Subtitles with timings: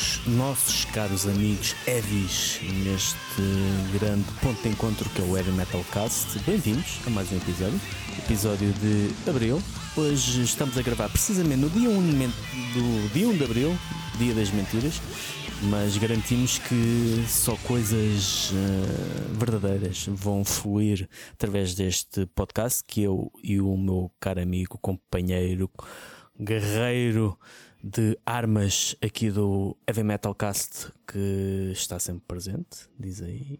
[0.00, 5.84] meus nossos caros amigos Evis, neste grande ponto de encontro que é o Heavy Metal
[5.92, 6.38] Cast.
[6.46, 7.80] Bem-vindos a mais um episódio,
[8.18, 9.62] episódio de Abril.
[9.96, 13.78] Hoje estamos a gravar precisamente no dia 1 do dia 1 de Abril,
[14.16, 15.02] dia das mentiras,
[15.64, 23.60] mas garantimos que só coisas uh, verdadeiras vão fluir através deste podcast que eu e
[23.60, 25.70] o meu caro amigo, companheiro,
[26.40, 27.38] guerreiro
[27.82, 32.88] de armas aqui do Heavy Metal Cast que está sempre presente.
[32.98, 33.58] Diz aí.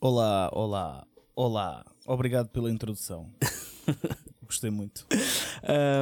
[0.00, 1.84] Olá, olá, olá.
[2.06, 3.30] Obrigado pela introdução.
[4.44, 5.06] Gostei muito.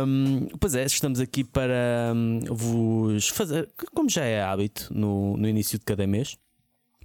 [0.06, 5.48] Um, pois é, estamos aqui para um, vos fazer, como já é hábito no, no
[5.48, 6.36] início de cada mês,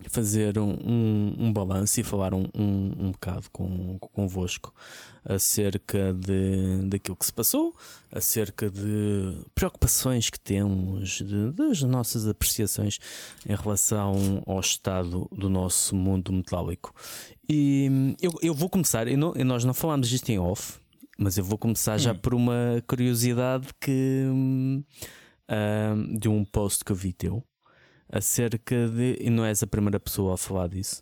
[0.09, 4.73] fazer um, um, um balanço e falar um, um, um bocado com, convosco
[5.25, 7.75] acerca de, daquilo que se passou,
[8.11, 12.99] acerca de preocupações que temos, de, das nossas apreciações
[13.45, 16.93] em relação ao estado do nosso mundo metálico.
[17.49, 20.79] E eu, eu vou começar, e, não, nós não falámos disto em off,
[21.17, 21.99] mas eu vou começar hum.
[21.99, 24.83] já por uma curiosidade que um,
[26.17, 27.43] de um post que eu vi teu
[28.11, 29.17] acerca de.
[29.19, 31.01] E não és a primeira pessoa a falar disso,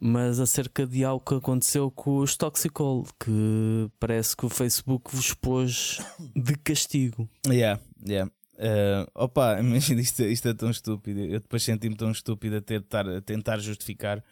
[0.00, 5.34] mas acerca de algo que aconteceu com os Toxicol, que parece que o Facebook vos
[5.34, 6.00] pôs
[6.34, 7.28] de castigo.
[7.46, 8.30] Yeah, yeah.
[8.54, 11.20] Uh, opa, imagina isto, isto é tão estúpido.
[11.20, 14.22] Eu depois senti-me tão estúpido a tentar, a tentar justificar.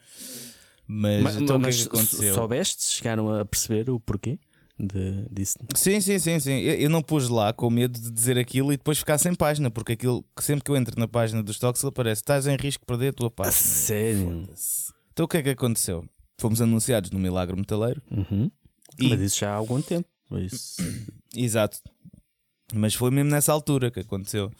[0.86, 2.34] Mas, mas então mas o que é que aconteceu?
[2.34, 2.84] Soubeste?
[2.84, 4.38] Chegaram a perceber o porquê?
[4.82, 5.56] De, disso.
[5.76, 6.58] Sim, sim, sim, sim.
[6.58, 9.70] Eu, eu, não pus lá com medo de dizer aquilo e depois ficar sem página,
[9.70, 12.82] porque aquilo que sempre que eu entro na página dos Tox aparece: estás em risco
[12.82, 13.54] de perder a tua página.
[13.54, 14.48] A sério?
[15.12, 16.04] Então o que é que aconteceu?
[16.38, 18.02] Fomos anunciados no Milagre Metaleiro.
[18.10, 18.50] Uhum.
[18.98, 19.08] E...
[19.08, 20.08] Mas isso já há algum tempo.
[20.28, 20.76] Mas...
[21.36, 21.80] Exato.
[22.74, 24.50] Mas foi mesmo nessa altura que aconteceu.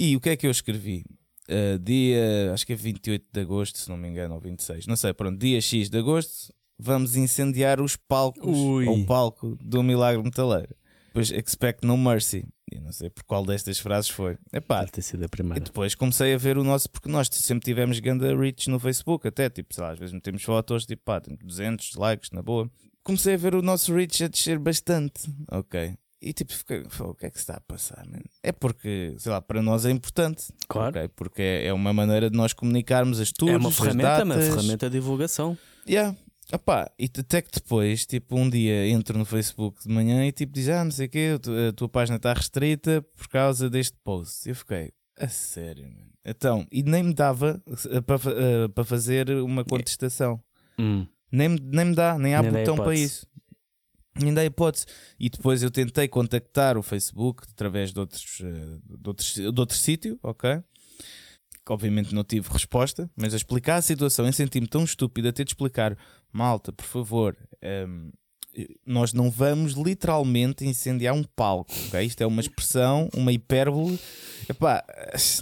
[0.00, 1.04] E o que é que eu escrevi?
[1.48, 4.96] Uh, dia, acho que é 28 de agosto, se não me engano, ou 26, não
[4.96, 8.86] sei, pronto, dia X de agosto, vamos incendiar os palcos, Ui.
[8.86, 10.74] ou o palco do Milagre Metaleiro.
[11.08, 12.44] Depois, expect no mercy.
[12.70, 14.36] Eu não sei por qual destas frases foi.
[14.52, 15.60] Epá, Deve ter sido a primeira.
[15.60, 19.28] E depois comecei a ver o nosso, porque nós sempre tivemos ganda reach no Facebook,
[19.28, 22.68] até tipo, sei lá, às vezes metemos fotos, tipo, pá, 200 likes, na boa.
[23.04, 25.22] Comecei a ver o nosso reach a descer bastante.
[25.52, 25.94] Ok.
[26.20, 28.04] E tipo, fiquei, o que é que se está a passar?
[28.06, 28.22] Man?
[28.42, 30.46] É porque, sei lá, para nós é importante.
[30.66, 30.88] Claro.
[30.88, 31.08] Okay?
[31.08, 33.52] Porque é, é uma maneira de nós comunicarmos as tuas.
[33.52, 35.56] É uma ferramenta, uma ferramenta de divulgação.
[35.86, 36.16] Yeah.
[36.52, 40.52] Epá, e até que depois, tipo, um dia entro no Facebook de manhã e tipo
[40.52, 41.38] diz: Ah, não sei o quê,
[41.68, 44.48] a tua página está restrita por causa deste post.
[44.48, 46.12] Eu fiquei, a sério, mano.
[46.24, 50.42] Então, e nem me dava uh, para, uh, para fazer uma contestação.
[50.78, 51.06] Hum.
[51.30, 53.26] Nem, nem me dá, nem há nem botão para isso.
[54.20, 54.86] Nem dá hipótese.
[55.18, 59.76] E depois eu tentei contactar o Facebook através de outros, uh, de outros, de outro
[59.76, 60.62] sítio, ok?
[61.64, 65.32] que obviamente não tive resposta, mas a explicar a situação, eu senti-me tão estúpido a
[65.32, 65.96] ter de explicar,
[66.34, 67.36] malta, por favor,
[67.86, 68.10] um,
[68.86, 72.04] nós não vamos literalmente incendiar um palco, ok?
[72.04, 73.98] Isto é uma expressão, uma hipérbole,
[74.48, 74.84] epá,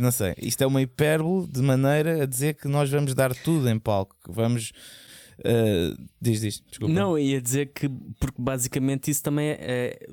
[0.01, 3.69] não sei, isto é uma hipérbole de maneira a dizer que nós vamos dar tudo
[3.69, 4.73] em palco, que vamos...
[5.39, 6.93] Uh, diz, diz, desculpa.
[6.93, 7.89] Não, ia dizer que,
[8.21, 10.09] porque basicamente isso também é, é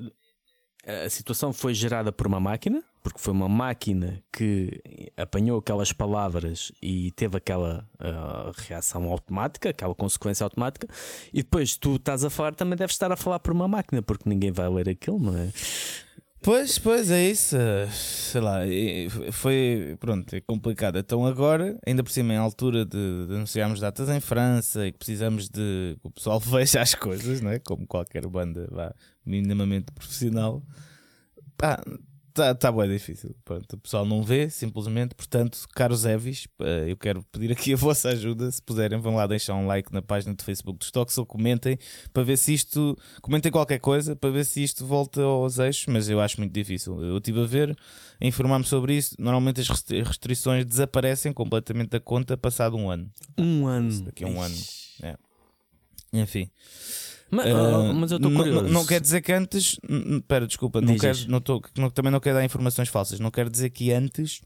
[0.86, 4.80] a situação foi gerada por uma máquina, porque foi uma máquina que
[5.16, 10.86] apanhou aquelas palavras e teve aquela uh, reação automática, aquela consequência automática,
[11.32, 14.28] e depois tu estás a falar, também deves estar a falar por uma máquina, porque
[14.28, 15.50] ninguém vai ler aquilo, não é?
[16.42, 17.54] Pois, pois é isso.
[17.90, 18.60] Sei lá,
[19.30, 20.98] foi pronto, é complicado.
[20.98, 24.96] Então agora, ainda por cima, em altura de, de anunciarmos datas em França e que
[24.96, 27.58] precisamos de que o pessoal veja as coisas, não é?
[27.58, 28.94] como qualquer banda vá,
[29.24, 30.62] minimamente profissional.
[31.56, 31.82] Pá,
[32.30, 33.34] Está tá bem difícil.
[33.44, 35.14] Pronto, o pessoal não vê, simplesmente.
[35.16, 36.46] Portanto, caros Evis,
[36.86, 38.50] eu quero pedir aqui a vossa ajuda.
[38.50, 41.26] Se puderem, vão lá deixar um like na página do Facebook dos Toxel.
[41.26, 41.76] Comentem
[42.12, 42.96] para ver se isto.
[43.20, 45.86] Comentem qualquer coisa para ver se isto volta aos eixos.
[45.86, 47.02] Mas eu acho muito difícil.
[47.02, 47.76] Eu estive a ver,
[48.20, 49.16] a informar-me sobre isso.
[49.18, 53.10] Normalmente as restrições desaparecem completamente da conta passado um ano.
[53.36, 54.02] Um ano.
[54.02, 54.56] Daqui a um ano.
[55.02, 55.16] É.
[56.12, 56.48] Enfim.
[57.30, 58.62] Mas, uh, mas eu estou curioso.
[58.64, 59.78] Não, não, quer dizer que antes.
[59.88, 63.20] Espera, desculpa, não quero, não tô, não, também não quero dar informações falsas.
[63.20, 64.40] Não quero dizer que antes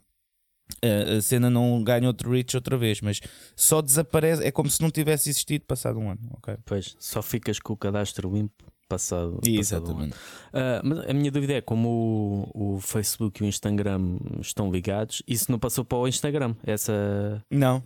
[0.85, 3.21] uh, a cena não ganha outro reach outra vez, mas
[3.57, 4.45] só desaparece.
[4.45, 6.21] É como se não tivesse existido passado um ano.
[6.39, 6.57] Okay?
[6.65, 9.41] Pois, só ficas com o cadastro limpo passado.
[9.47, 10.15] Exatamente.
[10.53, 14.19] Passado um uh, mas a minha dúvida é como o, o, Facebook e o Instagram
[14.41, 16.55] estão ligados, isso não passou para o Instagram?
[16.65, 17.43] Essa.
[17.51, 17.83] Não.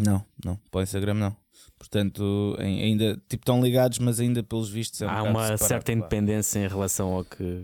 [0.00, 1.36] Não, não, para o Instagram não.
[1.78, 5.92] Portanto, ainda tipo estão ligados, mas ainda pelos vistos é um Há uma separado, certa
[5.92, 7.62] independência em relação ao que.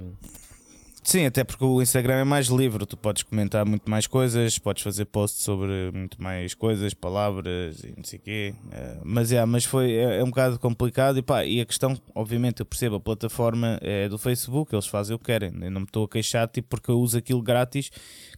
[1.08, 4.82] Sim, até porque o Instagram é mais livre, tu podes comentar muito mais coisas, podes
[4.82, 8.54] fazer posts sobre muito mais coisas, palavras e não sei o quê.
[8.70, 11.98] Eh, mas, é, mas foi, é, é um bocado complicado e pá, e a questão,
[12.14, 15.80] obviamente, eu percebo, a plataforma é do Facebook, eles fazem o que querem, eu não
[15.80, 17.90] me estou a queixar tipo, porque eu uso aquilo grátis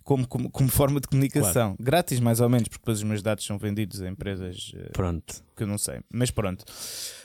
[0.05, 1.75] como, como, como forma de comunicação.
[1.81, 5.43] Grátis mais ou menos, porque depois os meus dados são vendidos a empresas eh, Pronto.
[5.61, 6.01] Que eu não sei.
[6.13, 6.65] Mas pronto.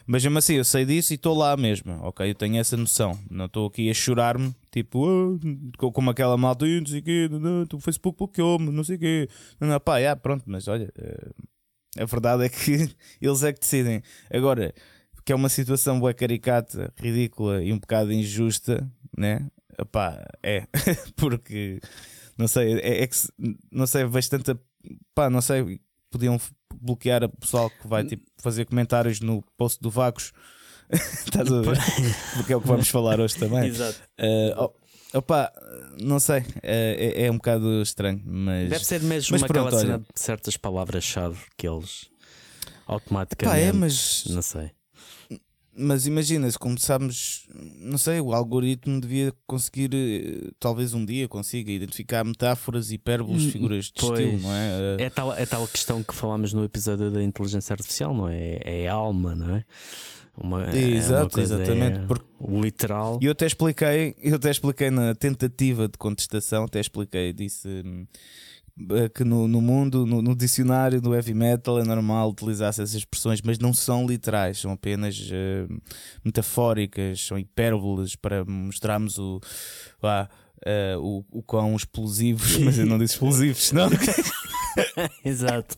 [0.05, 2.29] Mas mesmo assim, eu sei disso e estou lá mesmo, ok?
[2.29, 3.17] Eu tenho essa noção.
[3.31, 5.39] Não estou aqui a chorar-me, tipo,
[5.77, 7.29] co- como aquela malta, "Ih, não sei o quê,
[7.73, 9.29] o Facebook bloqueou-me, não sei o quê.
[9.59, 11.31] Não, não, pá, já, pronto, mas olha, eh,
[11.99, 12.89] a verdade é que
[13.21, 14.01] eles é que decidem.
[14.31, 14.73] Agora,
[15.25, 18.87] que é uma situação bué caricata, ridícula e um bocado injusta,
[19.17, 19.47] né?
[19.79, 20.67] Epá, é,
[21.17, 21.79] porque
[22.37, 23.15] não sei, é, é que
[23.71, 24.57] não sei, bastante, a-
[25.15, 25.81] pá, não sei,
[26.15, 26.39] podiam
[26.81, 30.31] bloquear a pessoal que vai tipo, fazer comentários no post do Vagos.
[30.91, 31.77] Estás a ver?
[32.37, 33.67] Porque é o que vamos falar hoje também.
[33.67, 33.99] Exato.
[34.57, 35.51] Oh, opá,
[36.01, 38.69] não sei, eh, é, é um bocado estranho, mas.
[38.69, 40.03] Deve ser mesmo mas aquela pronto, cena olha.
[40.13, 42.09] de certas palavras-chave que eles
[42.85, 43.61] Pá, automaticamente.
[43.61, 44.71] é, mas, Não sei.
[45.77, 47.47] Mas imagina, se começarmos,
[47.79, 53.51] não sei, o algoritmo devia conseguir, eh, talvez um dia consiga identificar metáforas, hipérboles, Hum,
[53.51, 54.19] figuras de pois.
[54.19, 54.69] estilo, não é?
[54.99, 58.59] Eh, É tal, é tal questão que falámos no episódio da inteligência artificial, não é?
[58.63, 59.65] É a alma, não é?
[60.37, 61.99] Uma, é uma Exato, exatamente.
[61.99, 63.19] é Porque o literal.
[63.21, 68.05] E eu até expliquei, eu até expliquei na tentativa de contestação, até expliquei, disse hum,
[69.13, 73.41] que no, no mundo, no, no dicionário do heavy metal é normal utilizar essas expressões,
[73.41, 75.65] mas não são literais, são apenas eh,
[76.25, 79.39] metafóricas, são hipérboles para mostrarmos o,
[80.01, 80.27] vá,
[80.65, 83.87] eh, o, o quão explosivos, mas eu não disse explosivos, não.
[85.23, 85.75] Exato.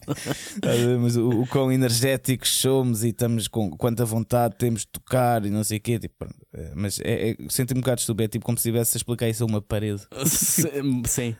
[0.64, 0.98] Ver?
[1.00, 5.50] Mas o, o quão energéticos somos e estamos com quanta vontade temos de tocar e
[5.50, 6.00] não sei o quê.
[6.00, 6.26] Tipo.
[6.54, 8.24] É, mas é, é, senti-me um bocado estúpido.
[8.26, 10.02] É tipo como se estivesse a explicar isso a uma parede.
[10.26, 11.36] Sim,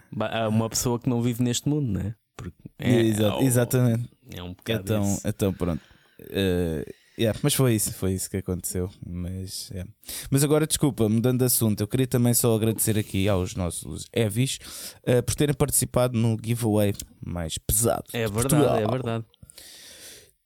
[0.50, 2.16] uma pessoa que não vive neste mundo, não é?
[2.36, 4.10] Porque Exa- é, exatamente.
[4.34, 5.82] É um bocado Então, então pronto.
[6.20, 6.86] Eh,
[7.20, 8.90] yeah, mas foi isso, foi isso que aconteceu.
[9.06, 9.90] Mas, yeah.
[10.30, 14.60] mas agora, desculpa, mudando de assunto, eu queria também só agradecer aqui aos nossos Evis
[15.04, 16.94] eh, por terem participado no giveaway
[17.26, 18.04] mais pesado.
[18.14, 18.78] É de verdade, Portugal.
[18.78, 19.26] é verdade.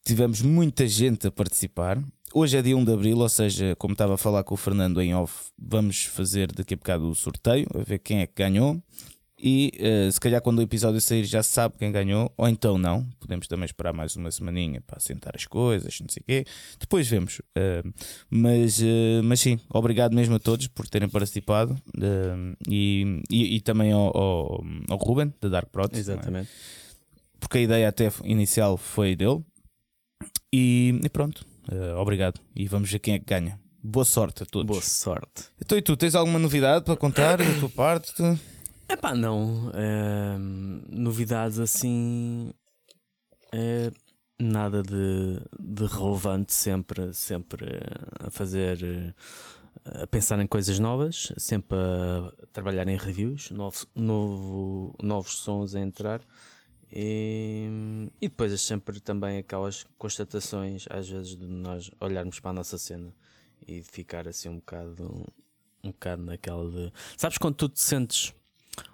[0.04, 2.02] Tivemos muita gente a participar.
[2.34, 5.02] Hoje é dia 1 de Abril, ou seja, como estava a falar com o Fernando
[5.02, 8.82] em off, vamos fazer daqui a bocado o sorteio, a ver quem é que ganhou.
[9.42, 12.78] E eh, se calhar quando o episódio sair já se sabe quem ganhou, ou então
[12.78, 13.08] não.
[13.20, 16.46] Podemos também esperar mais uma semaninha para assentar as coisas, não sei o quê.
[16.80, 17.42] Depois vemos.
[17.58, 17.84] Eh,
[18.30, 21.76] mas, eh, mas sim, obrigado mesmo a todos por terem participado.
[22.70, 25.98] e, e, e também ao, ao, ao Ruben, da Dark Prot.
[25.98, 26.50] Exatamente.
[27.40, 29.44] Porque a ideia até inicial foi dele.
[30.54, 31.44] E, e pronto,
[31.98, 32.40] obrigado.
[32.56, 33.60] E vamos ver quem é que ganha.
[33.84, 34.68] Boa sorte a todos.
[34.68, 35.46] Boa sorte.
[35.60, 38.14] Então, e tu, tens alguma novidade para contar da tua parte?
[38.92, 38.94] Tu?
[38.94, 39.72] Epá, não.
[39.74, 42.54] ehm, novidades assim.
[43.54, 43.92] eh,
[44.40, 47.80] nada de, de relevante, sempre, sempre
[48.20, 48.84] a fazer.
[48.84, 49.14] eh,
[50.04, 55.80] a pensar em coisas novas, sempre a trabalhar em reviews, novos, novo, novos sons a
[55.80, 56.22] entrar.
[56.92, 57.68] E,
[58.22, 62.78] e depois é sempre também aquelas constatações, às vezes, de nós olharmos para a nossa
[62.78, 63.14] cena
[63.68, 65.26] e ficar assim um bocado,
[65.84, 66.92] um bocado naquela de.
[67.18, 68.34] Sabes quando tu te sentes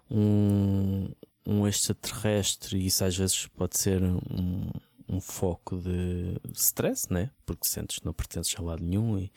[0.09, 1.09] um,
[1.45, 4.69] um extraterrestre, e isso às vezes pode ser um,
[5.09, 7.29] um foco de stress, né?
[7.45, 9.31] Porque sentes que não pertences a lado nenhum e,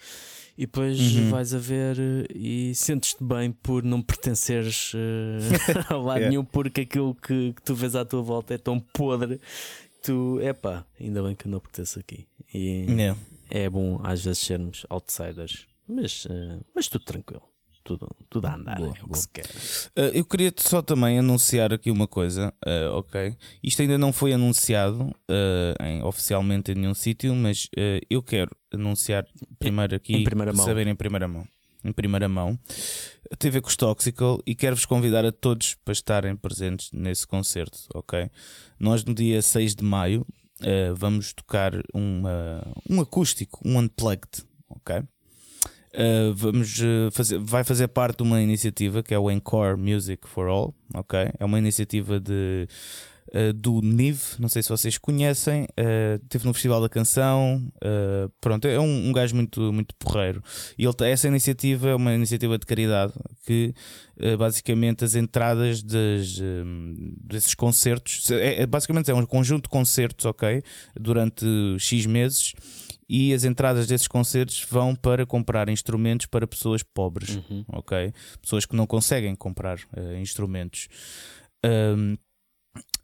[0.59, 1.31] e depois Uhum.
[1.31, 6.29] vais a ver eh, e sentes-te bem por não pertenceres eh, a lado Yeah.
[6.31, 9.41] nenhum, porque aquilo que, que tu vês à tua volta é tão podre.
[10.03, 12.27] Tu, epá, ainda bem que eu não pertenço aqui.
[12.53, 13.17] E Não.
[13.51, 17.43] é bom às vezes sermos outsiders, mas, eh, mas tudo tranquilo.
[17.83, 19.17] Tudo, tudo a andar, Boa, é o que boa.
[19.17, 19.47] se quer.
[19.97, 23.35] Eh, eu queria só também anunciar aqui uma coisa, eh, ok?
[23.63, 27.69] Isto ainda não foi anunciado eh, em- oficialmente em nenhum sítio, mas
[28.09, 29.27] eu quero anunciar
[29.59, 30.65] primeiro aqui, em primeira mão.
[30.65, 31.47] saber em primeira mão.
[31.83, 32.59] Em primeira mão,
[33.43, 38.31] ver com os Toxical e quero-vos convidar a todos para estarem presentes nesse concerto, ok?
[38.79, 40.27] Nós no dia 6 de maio
[40.97, 45.03] vamos tocar uma, um acústico, um unplugged, ok?
[45.93, 50.29] Uh, vamos uh, fazer, vai fazer parte de uma iniciativa que é o Encore Music
[50.29, 51.31] for All, ok?
[51.39, 52.69] É uma iniciativa de
[53.35, 57.67] uh, do Nive, não sei se vocês conhecem, uh, teve no Festival da Canção.
[57.77, 60.43] Uh, pronto, é um, um gajo muito, muito porreiro.
[60.79, 63.13] E ele, essa iniciativa é uma iniciativa de caridade
[63.45, 63.75] que
[64.39, 66.39] basicamente as entradas das,
[67.23, 70.63] desses concertos é, é, basicamente é um conjunto de concertos, ok?
[70.95, 71.47] Durante
[71.79, 72.53] X meses
[73.11, 77.65] e as entradas desses concertos vão para comprar instrumentos para pessoas pobres, uhum.
[77.67, 78.15] ok?
[78.41, 80.87] Pessoas que não conseguem comprar uh, instrumentos.
[81.67, 82.17] Um,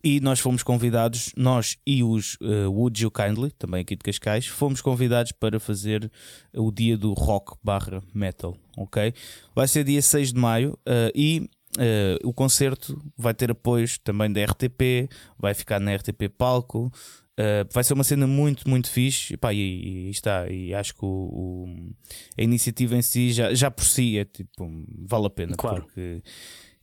[0.04, 4.46] e nós fomos convidados, nós e os uh, Would You Kindly, também aqui de Cascais,
[4.46, 6.08] fomos convidados para fazer
[6.54, 9.12] o dia do rock barra metal, ok?
[9.56, 14.32] Vai ser dia 6 de maio uh, e Uh, o concerto vai ter apoios também
[14.32, 16.90] da RTP, vai ficar na RTP Palco,
[17.38, 19.34] Uh, vai ser uma cena muito, muito fixe.
[19.34, 19.58] E, pá, e,
[20.06, 21.92] e está, e acho que o, o,
[22.38, 24.66] a iniciativa em si já, já por si é tipo,
[25.06, 25.54] vale a pena.
[25.56, 25.82] Claro.
[25.82, 26.22] Porque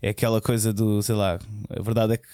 [0.01, 2.27] é aquela coisa do, sei lá, a verdade é que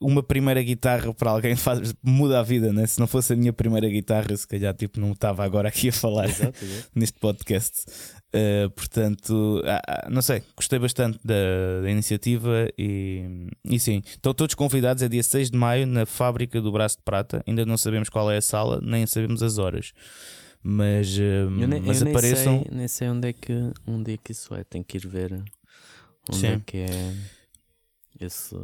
[0.00, 2.86] uma primeira guitarra para alguém faz, muda a vida, né?
[2.86, 5.92] Se não fosse a minha primeira guitarra, se calhar tipo, não estava agora aqui a
[5.92, 6.90] falar exato, exato.
[6.96, 7.86] neste podcast.
[8.32, 14.54] Uh, portanto, ah, não sei, gostei bastante da, da, iniciativa e, e sim, estão todos
[14.54, 15.02] convidados.
[15.02, 17.42] É dia 6 de maio na fábrica do Braço de Prata.
[17.46, 19.92] Ainda não sabemos qual é a sala, nem sabemos as horas.
[20.62, 22.52] Mas, uh, nem, mas apareçam.
[22.52, 25.08] Nem sei, nem sei onde, é que, onde é que isso é, tem que ir
[25.08, 26.54] ver onde é sim.
[26.56, 27.14] é que é.
[28.20, 28.54] Esse,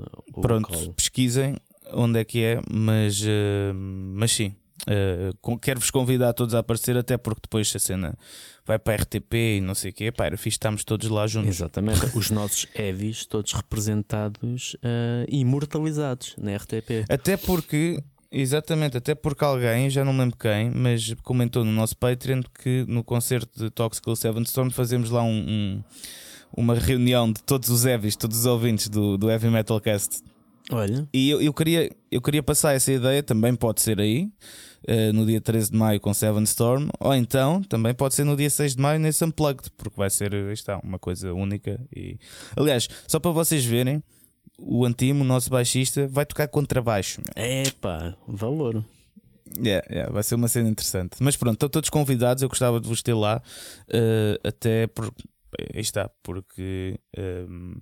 [0.42, 0.92] Pronto, local.
[0.92, 1.56] pesquisem
[1.92, 4.54] onde é que é, mas, uh, mas sim.
[4.82, 8.16] Uh, Quero-vos convidar a todos a aparecer, até porque depois a cena
[8.64, 10.12] vai para a RTP e não sei o quê.
[10.12, 11.48] Pá, era fixe, estamos todos lá juntos.
[11.48, 17.06] Exatamente, os nossos Evis todos representados uh, e imortalizados na RTP.
[17.08, 22.42] Até porque, exatamente, até porque alguém, já não lembro quem, mas comentou no nosso Patreon
[22.62, 25.84] que no concerto de Toxical Seven Storm fazemos lá um, um
[26.56, 30.22] uma reunião de todos os Evis, todos os ouvintes do, do Heavy Metal Cast.
[30.70, 31.08] Olha.
[31.12, 34.28] E eu, eu, queria, eu queria passar essa ideia, também pode ser aí,
[34.88, 38.36] uh, no dia 13 de maio com Seven Storm, ou então também pode ser no
[38.36, 41.80] dia 6 de maio nesse Unplugged, porque vai ser está, uma coisa única.
[41.94, 42.18] E...
[42.56, 44.02] Aliás, só para vocês verem,
[44.58, 47.20] o Antimo, o nosso baixista, vai tocar contrabaixo.
[47.36, 48.84] Epá, valor.
[49.56, 51.16] Yeah, yeah, vai ser uma cena interessante.
[51.20, 52.42] Mas pronto, estão todos convidados.
[52.42, 53.40] Eu gostava de vos ter lá,
[53.88, 55.22] uh, até porque
[55.74, 57.76] aí está, porque um,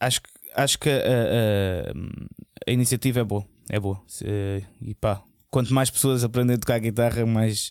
[0.00, 0.20] acho,
[0.54, 4.00] acho que a, a, a, iniciativa é boa, é boa.
[4.80, 7.70] E pá, quanto mais pessoas aprendem a tocar guitarra, mais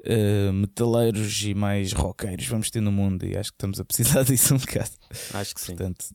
[0.00, 3.24] uh, metaleiros e mais roqueiros vamos ter no mundo.
[3.24, 4.90] E acho que estamos a precisar disso um bocado.
[5.34, 5.76] Acho que sim.
[5.76, 6.06] Portanto,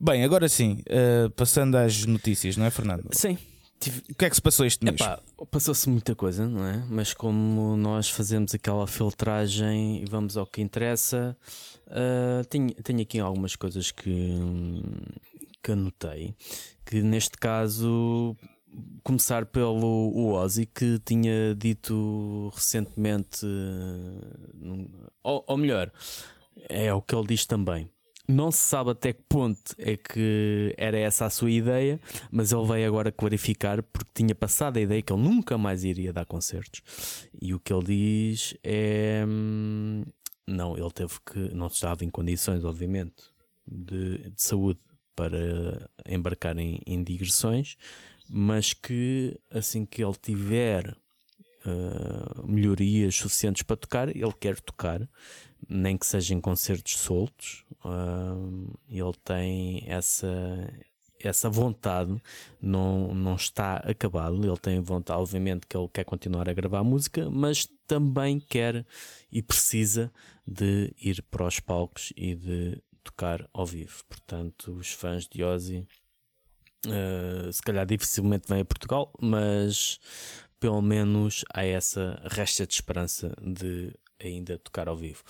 [0.00, 3.08] bem, agora sim, uh, passando às notícias, não é, Fernando?
[3.12, 3.38] Sim.
[4.10, 4.96] O que é que se passou este mês?
[5.50, 6.84] Passou-se muita coisa, não é?
[6.88, 11.36] Mas como nós fazemos aquela filtragem e vamos ao que interessa,
[11.88, 14.30] uh, tenho, tenho aqui algumas coisas que,
[15.62, 16.34] que anotei.
[16.84, 18.36] Que neste caso,
[19.02, 23.46] começar pelo Ozzy, que tinha dito recentemente,
[25.22, 25.90] ou, ou melhor,
[26.68, 27.88] é o que ele diz também
[28.26, 32.00] não se sabe até que ponto é que era essa a sua ideia,
[32.30, 36.12] mas ele veio agora clarificar porque tinha passado a ideia que ele nunca mais iria
[36.12, 36.82] dar concertos.
[37.40, 39.24] E o que ele diz é.
[39.26, 40.04] Hum,
[40.46, 41.38] não, ele teve que.
[41.54, 43.24] Não estava em condições, obviamente,
[43.66, 44.80] de, de saúde
[45.14, 47.76] para embarcar em, em digressões,
[48.28, 50.96] mas que assim que ele tiver
[51.64, 55.08] uh, melhorias suficientes para tocar, ele quer tocar
[55.68, 60.28] nem que sejam concertos soltos, uh, ele tem essa,
[61.20, 62.20] essa vontade,
[62.60, 64.44] não, não está acabado.
[64.44, 68.84] Ele tem vontade, obviamente, que ele quer continuar a gravar música, mas também quer
[69.30, 70.12] e precisa
[70.46, 74.02] de ir para os palcos e de tocar ao vivo.
[74.08, 75.86] Portanto, os fãs de Ozzy.
[76.86, 79.98] Uh, se calhar dificilmente vêm a Portugal, mas
[80.60, 85.22] pelo menos há essa resta de esperança de ainda tocar ao vivo.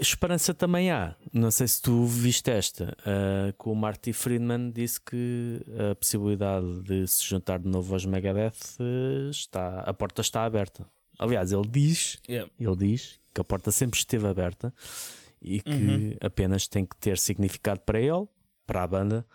[0.00, 1.14] Esperança também há.
[1.32, 2.96] Não sei se tu viste esta.
[3.00, 8.04] Uh, que o Marty Friedman disse que a possibilidade de se juntar de novo aos
[8.04, 10.88] Megadeth uh, está, a porta está aberta.
[11.18, 12.50] Aliás, ele diz, yeah.
[12.58, 14.72] ele diz que a porta sempre esteve aberta
[15.40, 16.16] e que uhum.
[16.20, 18.26] apenas tem que ter significado para ele,
[18.66, 19.26] para a banda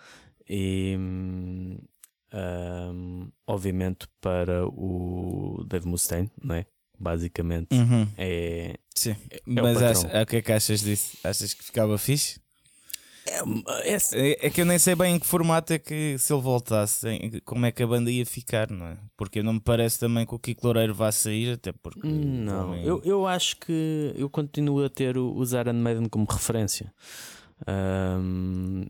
[0.49, 1.77] e um,
[3.45, 6.65] obviamente para o Dave Mustaine, não é?
[7.03, 7.75] Basicamente.
[7.75, 8.07] Uhum.
[8.17, 9.15] É, Sim.
[9.29, 11.17] É Mas acha, o que é que achas disso?
[11.23, 12.41] Achas que ficava fixe?
[13.25, 16.41] É, é, é, que eu nem sei bem em que formato é que se ele
[16.41, 17.07] voltasse,
[17.45, 18.97] como é que a banda ia ficar, não é?
[19.15, 22.05] Porque não me parece também que o Kiko Loureiro vá sair, até porque.
[22.05, 22.85] Não, também...
[22.85, 26.93] eu, eu acho que eu continuo a ter o, os Iron Maiden como referência.
[27.65, 28.85] Um,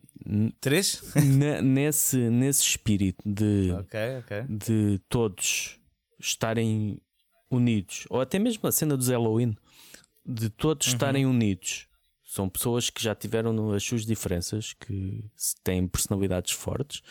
[0.59, 1.03] Três?
[1.63, 4.43] nesse, nesse espírito de, ok, ok.
[4.49, 5.79] de todos
[6.19, 6.99] estarem
[7.55, 9.55] unidos, ou até mesmo a cena dos Halloween,
[10.25, 10.93] de todos Uhum.
[10.93, 11.87] estarem unidos.
[12.23, 15.23] São pessoas que já tiveram as suas diferenças, que
[15.63, 17.01] têm personalidades fortes,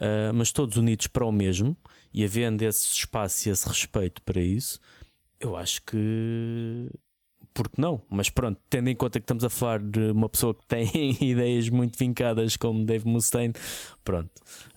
[0.00, 1.76] ah, mas todos unidos para o mesmo
[2.12, 4.80] e havendo esse espaço e esse respeito para isso,
[5.40, 6.88] eu acho que.
[7.54, 8.02] Porque não?
[8.10, 10.90] Mas pronto, tendo em conta que estamos a falar de uma pessoa que tem
[11.22, 13.54] ideias muito vincadas como Dave Mustaine,
[14.04, 14.28] pronto,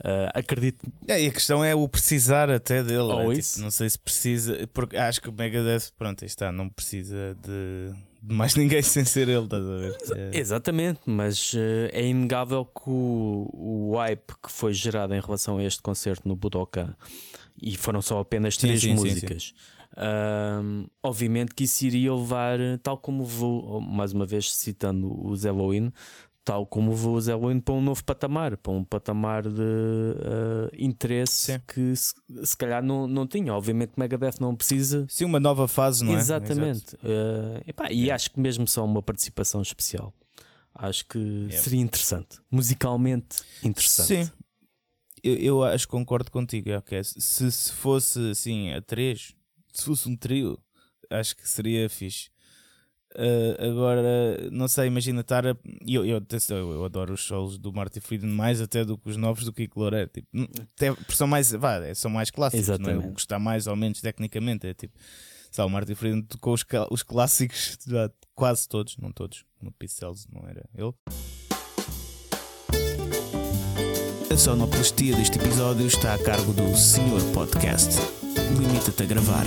[0.03, 2.99] ah, acredito É, e a questão é o precisar até dele.
[2.99, 3.61] Ou é, tipo, isso.
[3.61, 7.91] não sei se precisa, porque acho que o Megadeth, pronto, aí está, não precisa de,
[8.21, 9.97] de mais ninguém sem ser ele, estás a ver?
[10.15, 13.49] É, Exatamente, mas eh, é inegável que o,
[13.91, 16.95] o hype que foi gerado em relação a este concerto no Budokan
[17.59, 19.53] e foram só apenas Sim, três sim, sim, músicas.
[19.97, 25.91] Ahm, obviamente que isso iria levar, tal como vou, mais uma vez citando os Halloween,
[26.45, 31.53] tal como vou os Halloween para um novo patamar, para um patamar de ah, interesse
[31.53, 31.61] Sim.
[31.67, 32.13] que se,
[32.43, 33.53] se calhar não, não tinha.
[33.53, 36.17] Obviamente, Megadeth não precisa Sim, uma nova fase, não é?
[36.17, 36.95] Exatamente.
[37.03, 38.15] Eh, epá, e Yeah.
[38.15, 40.13] acho que mesmo só uma participação especial.
[40.73, 41.57] Acho que Yeah.
[41.57, 42.39] seria interessante.
[42.49, 44.25] Musicalmente interessante.
[44.27, 44.31] Sim.
[45.23, 47.03] Eu, eu acho que concordo contigo, é ok.
[47.03, 49.35] Se, se fosse assim a três,
[49.79, 50.59] se fosse um trio,
[51.09, 52.29] acho que seria fixe.
[53.15, 55.57] Ah, agora, não sei, imagina estar a.
[55.85, 59.17] Eu, eu, eu, eu adoro os solos do Marty Friedman mais até do que os
[59.17, 60.09] novos do Kiko Loureiro.
[60.09, 60.27] Tipo,
[60.61, 62.97] até, são mais, vá, é, são mais clássicos, não é?
[62.97, 64.67] O que está mais ou menos tecnicamente.
[64.67, 64.95] É tipo,
[65.51, 67.77] sabe, o Marty Friedman tocou os, os clássicos,
[68.35, 69.43] quase todos, não todos.
[69.59, 70.93] No Pistols não era ele.
[74.37, 77.89] A sonoplastia deste episódio está a cargo do Senhor Podcast.
[78.59, 79.43] Limita-te a gravar.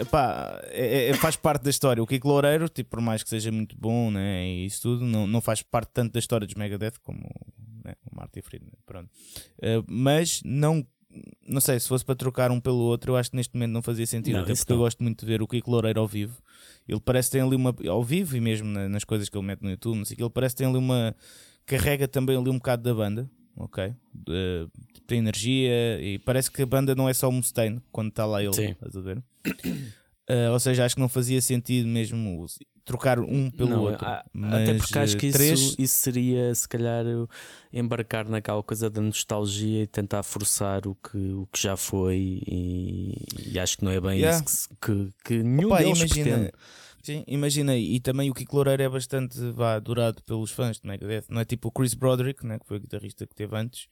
[0.00, 2.02] Epá, é- é- faz parte da história.
[2.02, 5.26] O Kiko Loureiro, tipo, por mais que seja muito bom né, e isso tudo, não,
[5.26, 7.20] não faz parte tanto da história dos Megadeth como
[7.84, 8.72] né, o Marty Friedman.
[8.86, 9.10] Pronto.
[9.60, 10.82] Eh, mas não,
[11.46, 13.82] não sei, se fosse para trocar um pelo outro, eu acho que neste momento não
[13.82, 14.36] fazia sentido.
[14.36, 14.82] Não, até porque eu não.
[14.84, 16.40] gosto muito de ver o Kiko Loureiro ao vivo.
[16.88, 17.74] Ele parece que tem ali uma.
[17.86, 20.16] Ao vivo e mesmo na- nas coisas que ele mete no YouTube, não sei o
[20.16, 21.14] que, ele parece que tem ali uma.
[21.66, 23.30] Carrega também ali um bocado da banda.
[23.56, 23.92] Ok,
[24.28, 24.66] Eh,
[25.06, 28.42] tem energia e parece que a banda não é só o Mustaine quando está lá
[28.42, 28.70] ele, Sim.
[28.70, 29.18] estás a ver?
[30.28, 32.46] Uh, ou seja, acho que não fazia sentido mesmo
[32.84, 34.06] trocar um pelo Não, outro.
[34.06, 37.04] a- até porque acho uh, que isso, três, isso seria, se calhar,
[37.72, 42.40] embarcar naquela coisa da nostalgia e tentar forçar o que, o que já foi.
[42.46, 43.14] E,
[43.52, 44.42] e acho que não é bem Yeah.
[44.44, 46.52] isso que, que, que nenhum Opa, deles imagina, pretende.
[47.02, 51.24] Sim, imagina, e também o Kiko Loureiro é bastante vá, adorado pelos fãs de Megadeth,
[51.28, 53.88] não é tipo o Chris Broderick, né, que foi o guitarrista que teve antes.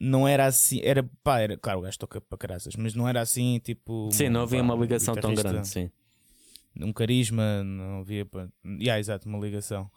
[0.00, 3.20] Não era assim, era pá, era, claro, o gajo toca para caraças, mas não era
[3.20, 4.08] assim, tipo.
[4.12, 5.66] Sim, não havia pá, uma um ligação tão grande.
[5.66, 5.90] Sim.
[6.80, 8.24] um carisma, não havia.
[8.24, 9.90] pá, Yeah, exato, uma ligação.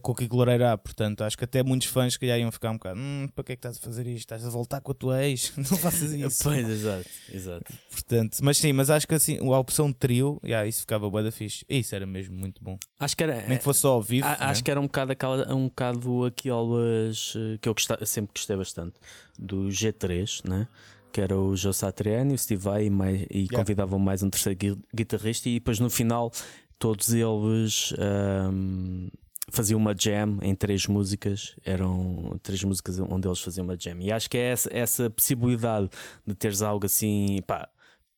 [0.00, 2.74] Com o Kiko Loureiro há, portanto, acho que até muitos fãs que iam ficar um
[2.74, 2.98] bocado.
[2.98, 4.20] Hum, para que é que estás a fazer isto?
[4.20, 5.52] Estás a voltar com a tua ex?
[5.58, 6.42] Não faças isso.
[6.42, 7.72] Pois, exato, exato.
[7.90, 11.30] Portanto, mas sim, mas acho que assim, a opção trio, yeah, isso ficava bué da
[11.30, 11.66] fixe.
[11.68, 12.78] Isso era mesmo muito bom.
[12.98, 13.46] Acho que era.
[13.46, 14.26] Nem que fosse só ao vivo.
[14.26, 14.36] A- né?
[14.40, 18.56] Acho que era um bocado, aquela, um bocado aquelas eh, que eu gosta- sempre gostei
[18.56, 18.94] bastante
[19.38, 20.66] do G3, né?
[21.12, 24.58] que era o Joe Satriani, o Steve Vai e, mais, e convidavam mais um terceiro
[24.58, 26.32] gui- guitarrista, e depois no final
[26.76, 29.06] todos eles ahm,
[29.50, 34.00] faziam uma jam em três músicas, eram três músicas onde eles faziam uma jam.
[34.00, 35.88] E acho que é essa, essa possibilidade
[36.26, 37.68] de teres algo assim, pá,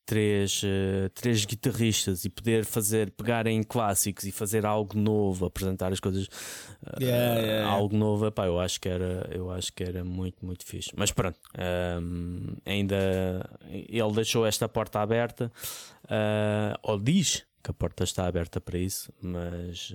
[0.07, 5.93] três, eh, três guitarristas e poder fazer, pegar em clássicos e fazer algo novo, apresentar
[5.93, 6.29] as coisas
[6.87, 7.71] eh, Yeah, yeah, yeah.
[7.71, 10.91] algo novo, epá, eu acho que era, eu acho que era muito, muito fixe.
[10.97, 15.51] Mas pronto, ehm, ainda ele deixou esta porta aberta,
[16.09, 19.93] eh, ou diz que a porta está aberta para isso, mas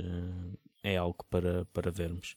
[0.84, 2.36] é algo para, para vermos.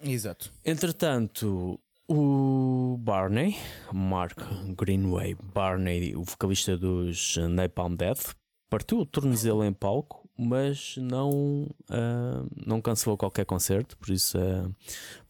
[0.00, 0.52] Exato.
[0.64, 3.56] Entretanto, o Barney,
[3.92, 4.38] Mark
[4.76, 8.34] Greenway Barney, o vocalista dos Napalm Death,
[8.70, 14.64] partiu o tornozelo em palco, mas não, ah, não cancelou qualquer concerto, por isso é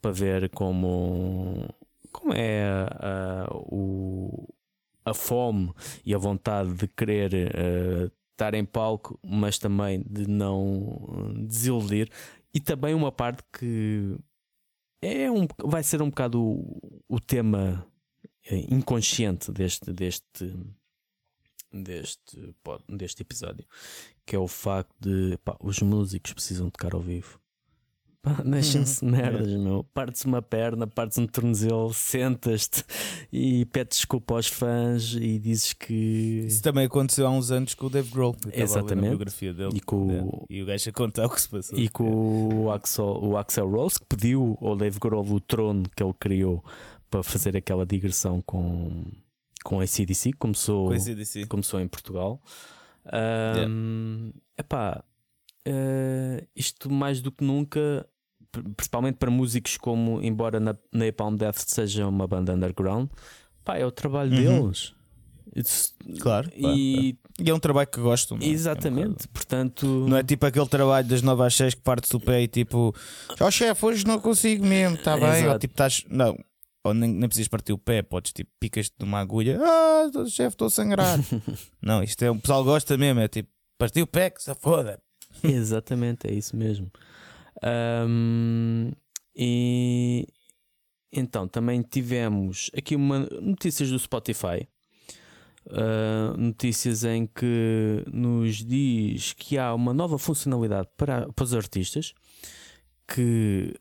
[0.01, 1.69] para ver como,
[2.13, 2.63] como é
[3.01, 4.49] ah, o,
[5.05, 5.73] a fome
[6.05, 12.09] e a vontade de querer estar em palco, mas também de não desiludir.
[12.55, 14.17] E também uma parte que
[15.03, 17.87] é um, vai ser um bocado o, o tema
[18.47, 20.57] eh, inconsciente deste, deste,
[21.73, 22.55] deste,
[22.89, 23.67] deste episódio,
[24.25, 27.41] que é o facto de pá, os músicos precisam tocar ao vivo.
[28.21, 29.85] Pá, Deixem-se merdas, meu.
[29.95, 32.85] Partes uma perna, partes um tornozelo, sentas-te
[33.33, 36.45] e pedes desculpa aos fãs e dizes que.
[36.47, 38.35] Isso também aconteceu há uns anos com o Dave Grohl.
[38.35, 39.09] Estava a a Exatamente.
[39.09, 39.77] biografia dele.
[39.77, 40.21] E com, É.
[40.23, 41.79] o- E o gajo a contar o que se passou.
[41.79, 46.03] e com o Axel, o Axel Rose que pediu ao Dave Grohl o trono que
[46.03, 46.65] ele criou
[47.09, 49.05] para fazer aquela digressão com,
[49.65, 51.47] com a CDC, começou, Com esse DC.
[51.47, 52.43] começou em Portugal.
[53.11, 55.03] Ahm, epá,
[55.71, 58.07] eh, isto mais do que nunca,
[58.51, 63.09] pr- principalmente para músicos como, embora na Napalm Death seja uma banda underground,
[63.65, 64.63] pá, é o trabalho Uhum.
[64.63, 64.95] deles.
[65.57, 66.51] It's- Claro.
[66.55, 66.77] e claro.
[67.41, 68.35] E é um trabalho que gosto.
[68.35, 68.47] não é?
[68.47, 71.81] É um exatamente, bocado- portanto, Não é tipo aquele trabalho das 9 às 6 que
[71.83, 72.95] partes o pé e tipo,
[73.41, 75.25] ó chefe, hoje não consigo mesmo, está bem?
[75.27, 75.59] Ou Exato.
[75.61, 76.05] tipo, estás.
[76.09, 76.37] Não,
[76.85, 80.67] ou nem, nem precisas partir o pé, podes tipo, picas-te numa agulha, ah, chefe, estou
[80.67, 81.19] a sangrar.
[81.83, 85.01] não, isto é, o pessoal gosta mesmo, é tipo, partir o pé, que se foda.
[85.45, 86.91] Exatamente, é isso mesmo.
[87.63, 88.91] Ahm,
[89.35, 90.27] e
[91.13, 94.69] então também tivemos aqui uma notícias do Spotify.
[95.71, 102.15] Ah, notícias em que nos diz que há uma nova funcionalidade para, para os artistas
[103.07, 103.75] que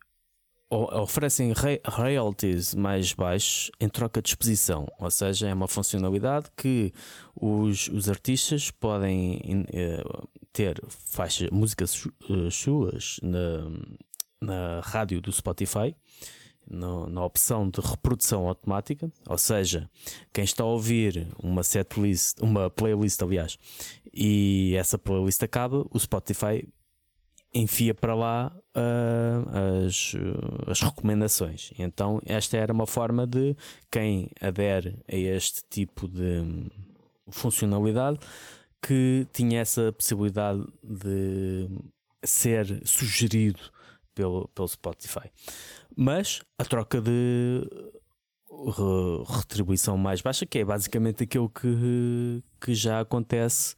[0.70, 6.92] oferecem re- royalties mais baixos em troca de exposição, ou seja, é uma funcionalidade que
[7.36, 10.04] os, os artistas podem eh,
[10.52, 13.70] ter faixas, músicas eh, suas na,
[14.42, 15.96] na rádio do Spotify,
[16.70, 19.90] na opção de reprodução automática, ou seja,
[20.34, 23.58] quem está a ouvir uma setlist, uma playlist, aliás,
[24.14, 26.68] e essa playlist acaba, o Spotify
[27.54, 31.72] enfia para lá ah, as, uh, as recomendações.
[31.80, 33.56] Então, esta era uma forma de
[33.92, 36.70] quem adere a este tipo de
[37.30, 38.20] funcionalidade
[38.82, 41.68] que tinha essa possibilidade de
[42.24, 43.60] ser sugerido
[44.14, 45.32] pelo, pelo Spotify.
[45.96, 47.68] Mas a troca de
[48.50, 53.76] re- retribuição mais baixa, que é basicamente aquilo que, que já acontece,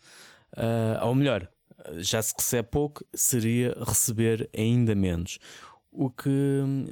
[0.56, 1.50] ah, ou melhor,
[1.98, 5.40] já se recebe pouco, seria receber ainda menos.
[5.92, 6.30] O que,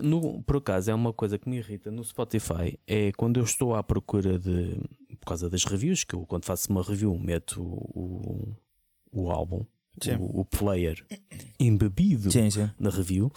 [0.02, 3.76] no, por acaso, é uma coisa que me irrita no Spotify é quando eu estou
[3.76, 4.76] à procura de.
[5.20, 8.56] Por causa das reviews, que eu, quando faço uma review, meto o,
[9.12, 9.66] o álbum,
[10.20, 11.04] o, o player
[11.60, 12.70] embebido Sim, sim.
[12.80, 13.32] na review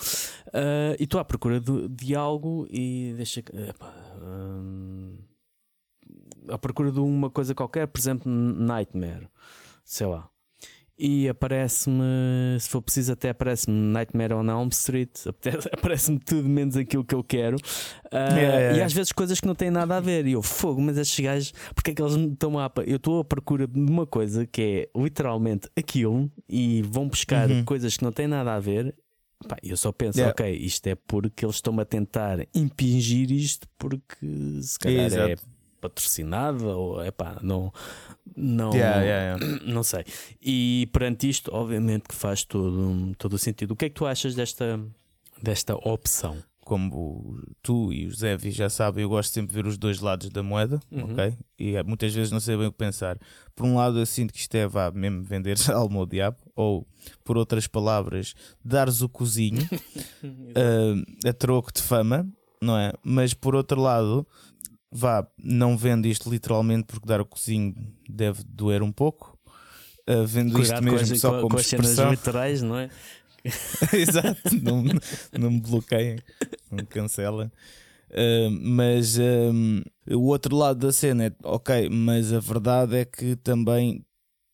[0.53, 5.17] ah, e estou à procura de, de algo e deixa epá, hum,
[6.49, 9.29] à procura de uma coisa qualquer, por exemplo, Nightmare,
[9.85, 10.29] sei lá.
[11.03, 12.05] E aparece-me,
[12.61, 15.11] se for preciso, até aparece-me Nightmare on Elm Street,
[15.73, 17.57] aparece-me tudo menos aquilo que eu quero.
[18.13, 20.27] Ah, Yeah, yeah, E às vezes coisas que não têm nada a ver.
[20.27, 22.71] E eu, fogo, mas estes gajos, porque é que eles me estão a.
[22.87, 27.65] Eu estou à procura de uma coisa que é literalmente aquilo e vão buscar Uhum.
[27.65, 28.95] coisas que não têm nada a ver.
[29.49, 30.33] Pá, eu só penso, Yeah.
[30.33, 34.27] ok, isto é porque eles estão-me a tentar impingir isto porque
[34.63, 35.37] se calhar é.
[35.81, 37.73] Patrocinado ou é pá, não,
[38.37, 39.65] não, Yeah, yeah, yeah.
[39.73, 40.05] não sei.
[40.43, 43.73] E perante isto, obviamente que faz todo, todo o sentido.
[43.73, 44.81] O que é que tu achas desta,
[45.43, 46.43] desta opção?
[46.63, 50.29] Como tu e o Zé já sabem, eu gosto sempre de ver os dois lados
[50.29, 51.13] da moeda, Uhum.
[51.13, 51.37] ok?
[51.59, 53.19] E eh, muitas vezes não sei bem o que pensar.
[53.57, 56.87] Por um lado, eu sinto que isto é vá mesmo vender alma ao diabo, ou
[57.25, 59.67] por outras palavras, dares o cozinho
[61.25, 62.29] eh, a troco de fama,
[62.63, 62.93] não é?
[63.03, 64.25] Mas por outro lado,
[64.91, 67.75] vá, não vendo isto literalmente porque dar o cozinho
[68.09, 69.39] deve doer um pouco.
[70.07, 72.11] Eh, vendo isto Cuidado mesmo com as, só com, como com as expressão.
[72.11, 72.91] literais, não é?
[73.95, 74.83] Exato, não,
[75.39, 76.19] não me bloqueiem,
[76.71, 77.51] não me cancelem.
[78.11, 83.37] Uh, mas um, o outro lado da cena é ok, mas a verdade é que
[83.37, 84.05] também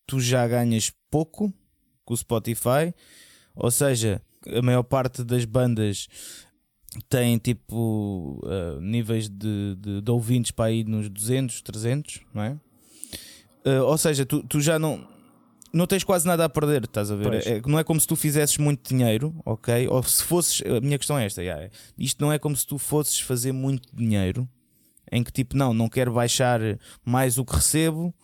[0.06, 1.52] tu já ganhas pouco
[2.04, 2.94] com o Spotify,
[3.54, 6.06] ou seja, a maior parte das bandas
[7.08, 12.56] tem tipo uh, níveis de, de, de ouvintes para aí nos 200, 300, não é?
[13.64, 15.06] Uh, ou seja, tu, tu já não,
[15.72, 17.46] não tens quase nada a perder, estás a ver?
[17.46, 19.88] É, não é como se tu fizesses muito dinheiro, ok?
[19.88, 20.62] Ou se fosses.
[20.62, 23.52] A minha questão é esta: yeah, é, isto não é como se tu fosses fazer
[23.52, 24.48] muito dinheiro,
[25.10, 26.60] em que tipo, não, não quero baixar
[27.04, 28.14] mais o que recebo,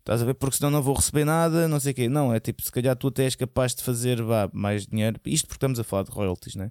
[0.00, 0.34] estás a ver?
[0.34, 2.08] Porque senão não vou receber nada, não sei o quê.
[2.08, 5.46] Não, é tipo, se calhar tu até és capaz de fazer vá, mais dinheiro, isto
[5.46, 6.70] porque estamos a falar de royalties, né?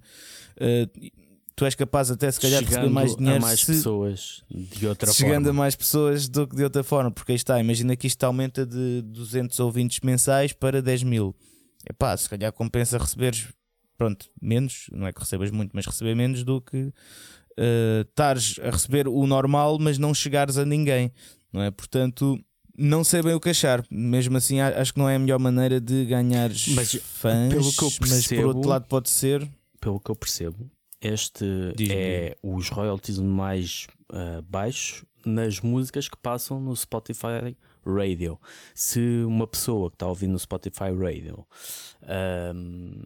[0.56, 1.10] Uh,
[1.58, 4.44] tu és capaz até se calhar de receber Chegando mais dinheiro a mais se, pessoas
[4.48, 5.50] de outra chegando forma.
[5.50, 8.64] a mais pessoas do que de outra forma, porque aí está, imagina que isto aumenta
[8.64, 11.34] de 200 ouvintes mensais para 10 mil.
[11.88, 13.48] Epá, se calhar compensa receberes,
[13.96, 16.92] pronto, menos, não é que recebas muito, mas receber menos do que
[17.56, 21.10] eh, estares a receber o normal, mas não chegares a ninguém,
[21.52, 21.70] não é?
[21.72, 22.38] Portanto,
[22.76, 23.84] não sei bem o que achar.
[23.90, 27.82] Mesmo assim, acho que não é a melhor maneira de ganhares Mas, fãs, pelo que
[27.82, 29.48] eu mas por percebo- outro lado pode ser.
[29.80, 36.60] pelo que eu percebo, este é os royalties mais ah, baixos nas músicas que passam
[36.60, 38.38] no Spotify Radio.
[38.74, 41.46] Se uma pessoa que está ouvindo no Spotify Radio
[42.02, 43.02] ahm,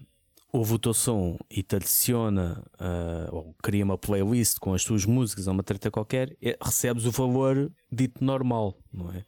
[0.53, 5.05] ouve o teu som e te adiciona ah, ou cria uma playlist com as tuas
[5.05, 9.25] músicas ou uma treta qualquer, é- recebes o valor dito normal, não é?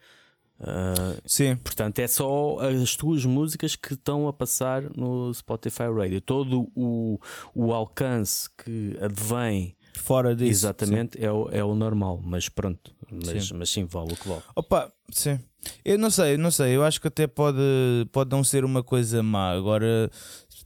[0.61, 1.57] Ah, Sim.
[1.57, 6.21] Portanto, é só as tuas músicas que estão a passar no Spotify Radio.
[6.21, 7.19] Todo o,
[7.55, 10.51] o alcance que advém Fora disso.
[10.51, 13.55] exatamente é o, é o normal, mas pronto, mas Sim.
[13.55, 14.43] mas sim, vale o que vale.
[14.57, 15.39] Opa, sim.
[15.85, 16.77] Eu não sei, não sei.
[16.77, 17.59] Eu acho que até pode,
[18.13, 19.53] pode não ser uma coisa má.
[19.53, 20.11] Agora,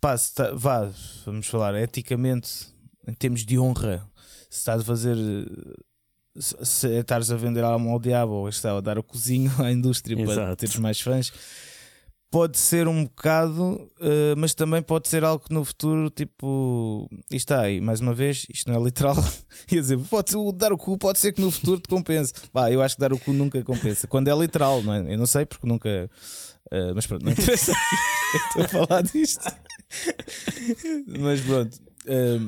[0.00, 0.90] pá, se tá- vá,
[1.26, 2.66] vamos falar eticamente,
[3.06, 4.04] em termos de honra,
[4.50, 5.16] se estás a fazer.
[6.38, 10.16] Se, estás a vender alma ao diabo ou está a dar o cozinho à indústria
[10.16, 10.56] para Exato.
[10.56, 11.32] teres mais fãs,
[12.30, 17.34] pode ser um bocado, eh, mas também pode ser algo que no futuro, tipo, isto
[17.52, 19.16] está aí, mais uma vvez, isto não é literal.
[19.72, 22.32] Ia dizer, pode dar o cu pode ser que no futuro te compense.
[22.52, 24.06] Pá, eu acho que dar o cu nunca compensa.
[24.06, 25.14] Quando é literal, não é?
[25.14, 25.88] Eu não sei porque nunca.
[26.70, 27.72] eh, mas pronto, não interessa.
[28.48, 29.50] Estou a falar disto.
[31.18, 31.78] mas pronto.
[32.06, 32.38] eh,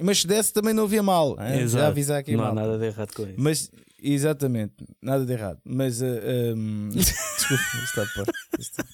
[0.00, 1.36] mas se desse também não havia mal.
[1.38, 1.84] Já Exato.
[1.86, 2.54] avisar aqui Não há mal.
[2.54, 3.34] nada de errado com isso.
[3.36, 3.70] Mas,
[4.02, 5.58] exatamente, nada de errado.
[5.64, 8.60] Mas, eh, ehm, desculpa, isto está a.
[8.60, 8.84] Isto-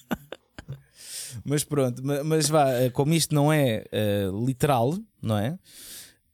[1.43, 5.57] Mas pronto, ma- mas vá, eh, como isto não é eh, literal, não é?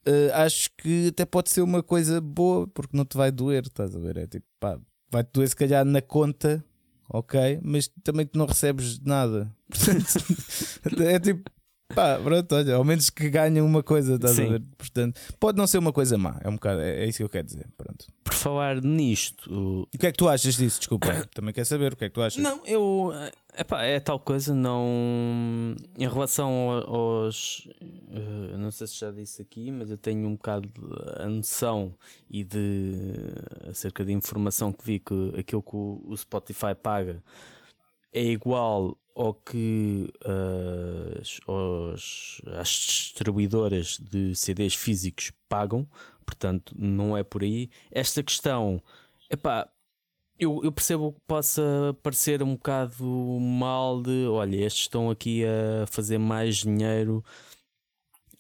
[0.06, 3.96] Eh, acho que até pode ser uma coisa boa porque não te vai doer, estás
[3.96, 4.18] a ver?
[4.18, 4.78] É tipo, pá,
[5.10, 6.64] vai-te doer se calhar na conta,
[7.10, 7.60] ok?
[7.64, 9.50] Mas também tu não recebes nada.
[10.84, 11.50] Portanto, é tipo,
[11.96, 14.50] pá, pronto, olha, ao menos que ganhem uma coisa, estás a Sim.
[14.50, 14.62] ver?
[14.78, 17.30] Portanto, pode não ser uma coisa má, é um bocado, é, é isso que eu
[17.30, 17.68] quero dizer.
[17.78, 18.06] Pronto.
[18.24, 20.80] Por falar nisto, o- E o que é que tu achas disso?
[20.80, 22.42] Desculpa, também quer saber o que é que tu achas.
[22.42, 23.12] Não, eu.
[23.58, 25.76] Epá, é tal coisa, não.
[25.98, 27.68] Em relação ao- aos.
[27.82, 30.70] eh, não sei se já disse aqui, mas eu tenho um bocado
[31.18, 31.94] a noção
[32.30, 32.94] e de.
[33.70, 37.22] acerca de informação que vi que aquilo que o Spotify paga
[38.14, 40.08] é igual ao que
[41.22, 45.88] as, os- as distribuidoras de CDs físicos pagam,
[46.26, 47.70] portanto, não é por aí.
[47.92, 48.82] Esta questão.
[49.30, 49.70] Epá,
[50.40, 51.64] eu, eu percebo que possa
[52.04, 53.06] parecer um bocado
[53.42, 57.24] mal de olha, estes estão aqui a fazer mais dinheiro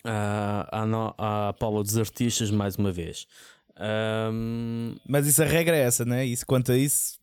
[0.03, 3.27] à, à, à Paula dos Artistas mais uma vez.
[3.75, 6.25] Ahm, Mas isso a regra é essa, né?
[6.25, 7.18] Isso quanto a isso.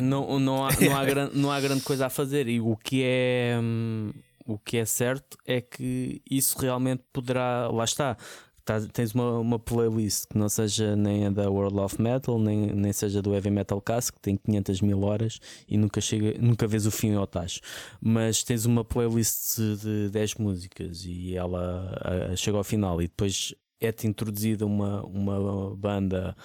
[0.00, 2.48] Não, não, há, não, há gran- não há grande coisa a fazer.
[2.48, 4.12] E o que é hum,
[4.46, 8.16] o que é certo é que isso realmente poderá lá está.
[8.64, 12.66] Tá- tens uma, uma playlist que não seja nem a da World of Metal nem,
[12.66, 16.66] nem seja do Heavy Metal Cast que tem 500 mil horas e nunca chega nunca
[16.66, 17.60] vês o fim ao tacho.
[18.00, 23.00] Mas tens uma playlist de 10 músicas e ela ah, chega ao final.
[23.00, 26.36] E depois é-te introduzida uma, uma banda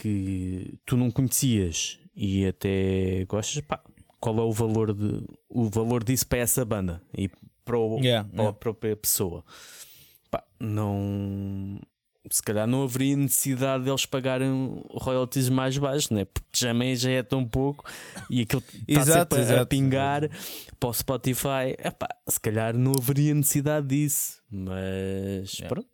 [0.00, 3.80] que tu não conhecias e até gostas, pá,
[4.18, 7.28] qual é o valor de o valor disso para essa banda e
[7.64, 8.58] para, o- Yeah, para a yeah.
[8.58, 9.44] própria pessoa?
[10.30, 11.80] Pá, não
[12.30, 16.26] se calhar não haveria necessidade deles pagarem royalties mais baixos, né?
[16.26, 17.84] porque também já é tão pouco
[18.28, 19.66] e aquilo está Exato, sempre a- a exato.
[19.68, 20.30] pingar
[20.78, 21.74] para o Spotify.
[21.82, 25.68] Epá, se calhar não haveria necessidade disso, mas Yeah.
[25.68, 25.88] pronto.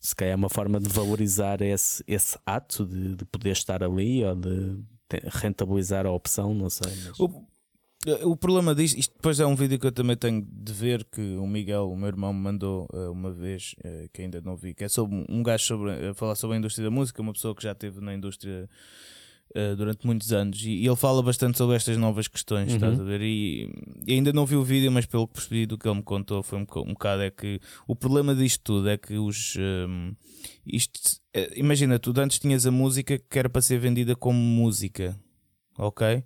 [0.00, 4.24] Se calhar é uma forma de valorizar esse, esse ato de, de poder estar ali
[4.24, 4.82] ou de
[5.26, 6.90] rentabilizar a opção, não sei.
[7.04, 10.72] mas- O, o problema disto, isto depois é um vídeo que eu também tenho de
[10.72, 14.40] ver que o Miguel, o meu irmão, me mandou eh, uma vez, eh, que ainda
[14.40, 17.20] não vi, que é sobre um gajo sobre, a falar sobre a indústria da música,
[17.20, 18.70] uma pessoa que já esteve na indústria
[19.54, 22.74] eh, durante muitos anos e, e ele fala bastante sobre estas novas questões, Uhum.
[22.76, 23.20] estás a ver?
[23.20, 23.68] E,
[24.06, 26.42] e ainda não vi o vídeo, mas pelo que percebi do que ele me contou,
[26.42, 29.56] foi um, um bocado é que o problema disto tudo é que os.
[29.56, 30.12] ehm,
[30.64, 31.00] isto,
[31.34, 35.18] eh, imagina, tu antes tinhas a música que era para ser vendida como música,
[35.78, 36.22] ok?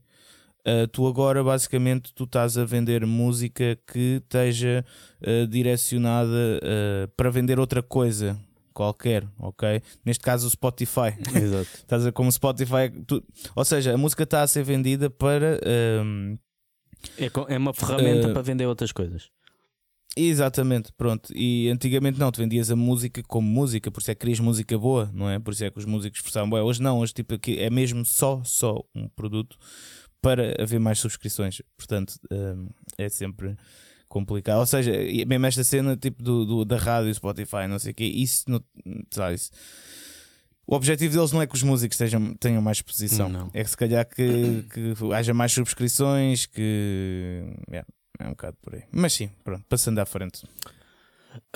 [0.66, 4.82] Uh, tu agora basicamente tu estás a vender música que esteja
[5.20, 8.38] uh, direcionada uh, para vender outra coisa
[8.74, 9.80] qualquer, ok?
[10.04, 11.14] Neste caso o Spotify.
[11.34, 11.68] Exato.
[11.80, 12.90] estás a ver como o Spotify.
[13.06, 13.24] tu-
[13.56, 15.58] ou seja, a música está a ser vendida para.
[16.04, 16.36] um,
[17.16, 19.30] É, é uma ferramenta Eh, para vender outras coisas.
[20.16, 21.32] Exatamente, pronto.
[21.34, 24.78] E antigamente não, tu vendias a música como música, por isso é que querias música
[24.78, 25.38] boa, não é?
[25.40, 26.60] Por isso é que os músicos forçavam bem.
[26.60, 29.56] Hoje não, hoje tipo aqui é mesmo só, só um produto
[30.22, 31.60] para haver mais subscrições.
[31.76, 33.56] Portanto, hum, é sempre
[34.14, 34.60] complicado.
[34.60, 37.94] Ou seja, e mesmo esta cena tipo do, do- da rádio, Spotify, não sei o
[37.94, 38.62] quê, isso não.
[39.10, 39.50] Sabe, isso-
[40.66, 43.50] O objetivo deles não é que os músicos tenham, tenham mais exposição, Não.
[43.52, 47.42] é que se calhar que, que haja mais subscrições, que.
[47.68, 47.86] yeah,
[48.18, 48.84] é um bocado por aí.
[48.90, 50.44] Mas sim, pronto, passando à frente.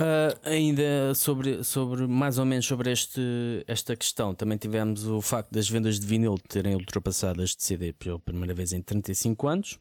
[0.01, 3.21] Uh, ainda sobre, sobre mais ou menos sobre este,
[3.69, 7.93] esta questão, também tivemos o facto das vendas de vinil terem ultrapassado as de CD
[7.93, 9.79] pela primeira vez em 35 anos.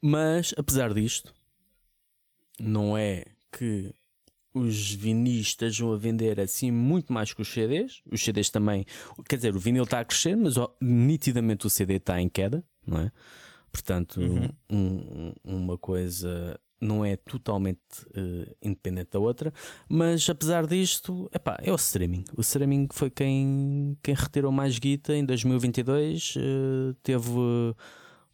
[0.00, 1.34] Mas apesar disto,
[2.60, 3.92] não é que
[4.54, 8.00] os vinis estejam a vender assim muito mais que os CDs.
[8.10, 8.84] Os CDs também,
[9.28, 12.98] quer dizer, o vinil está a crescer, mas nitidamente o CD está em queda, não
[13.00, 13.12] é?
[13.70, 14.48] Portanto, Uhum.
[14.70, 17.80] um- uma coisa não é totalmente
[18.14, 19.52] eh, independente da outra,
[19.88, 22.24] mas apesar disto, epá, é o streaming.
[22.36, 26.34] O streaming foi quem, quem retirou mais guita em 2022.
[26.36, 27.30] eh, teve,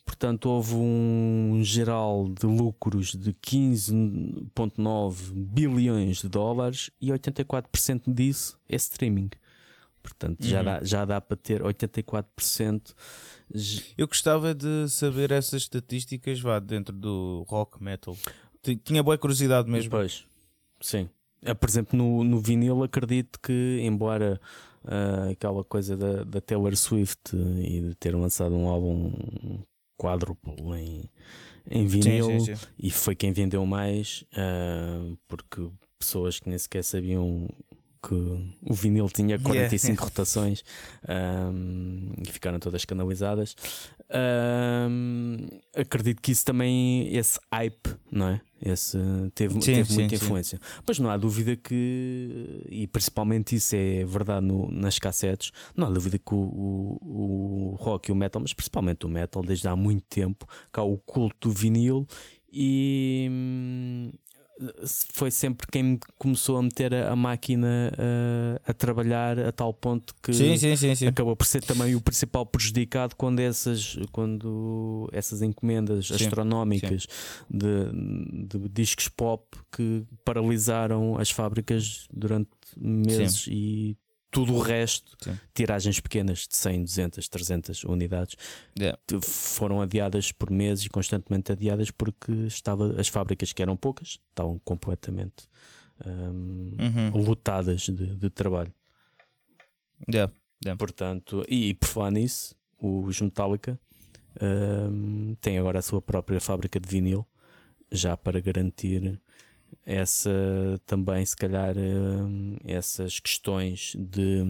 [0.05, 8.77] portanto, houve um geral de lucros de 15,9 bilhões de dólares e 84% disso é
[8.77, 9.31] streaming.
[10.03, 10.65] Portanto, já, Uhum.
[10.65, 12.95] dá, já dá para ter 84%.
[13.55, 18.15] j- Eu gostava de saber essas estatísticas vá, dentro do rock metal.
[18.63, 19.91] Ti- Tinha boa curiosidade mesmo.
[19.91, 20.27] Pois,
[20.81, 21.09] sim.
[21.43, 24.39] É, por exemplo, no, no vinil, acredito que, embora
[24.85, 29.13] ah, aquela coisa da, da Taylor Swift e de ter lançado um álbum
[29.97, 31.05] quádruplo em,
[31.71, 32.67] em vinil, Sim, sim, sim.
[32.79, 37.49] e foi quem vendeu mais, ah, porque pessoas que nem sequer sabiam
[38.07, 40.63] que o vinil tinha 45 rotações
[41.09, 43.57] ahm, e ficaram todas canalizadas.
[44.17, 48.41] Ahm, acredito que isso também, esse hype, não é?
[48.65, 48.97] Esse,
[49.35, 50.25] teve, Sim, teve sim, muita sim.
[50.25, 50.61] influência.
[50.87, 55.91] Mas não há dúvida que, e principalmente isso é verdade no- nas cassetes, não há
[55.91, 59.77] dúvida que o, o- o rock e o metal, mas principalmente o metal, desde há
[59.77, 62.07] muito tempo, cá o culto do vinil
[62.51, 64.13] e hum,
[65.13, 70.15] foi sempre quem começou a meter a, a máquina uh, a trabalhar a tal ponto
[70.23, 75.43] que Sim, sim, sim, acabou por ser também o principal prejudicado quando essas, quando essas
[75.43, 77.07] encomendas astronómicas
[77.51, 77.69] De,
[78.47, 83.97] de discos pop que paralisaram as fábricas durante meses e
[84.35, 85.39] tudo o resto, Sim.
[85.55, 88.37] tiragens pequenas de 100, 200, 300 unidades,
[88.79, 88.99] Yeah.
[89.23, 94.59] foram adiadas por meses e constantemente adiadas porque estava, as fábricas que eram poucas estavam
[94.65, 95.49] completamente
[96.05, 97.23] hum, Uhum.
[97.23, 98.73] lotadas de, de trabalho.
[100.13, 100.33] Yeah.
[100.79, 103.79] Portanto, e, por falar nisso, os Metallica
[104.43, 107.25] hum, têm agora a sua própria fábrica de vinil,
[107.93, 109.21] já para garantir
[109.85, 110.31] essa
[110.87, 114.43] também, se calhar, hum, essas questões de,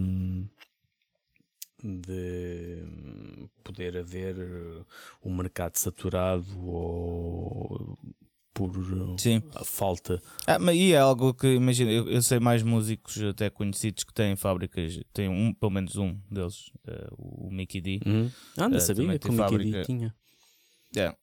[1.82, 2.82] de
[3.62, 4.86] poder haver uh,
[5.24, 7.98] um mercado saturado ou
[8.52, 9.42] por uh, Sim.
[9.54, 10.22] a falta.
[10.46, 14.14] Ah, mas e é algo que, imagina, eu, eu sei mais músicos até conhecidos que
[14.14, 18.00] têm fábricas, tem um, pelo menos um deles, eh, o Mickey D.
[18.06, 18.30] Hum?
[18.56, 20.14] Ah, não Eh, sabia que o Mickey D tinha.
[20.96, 21.18] Yeah.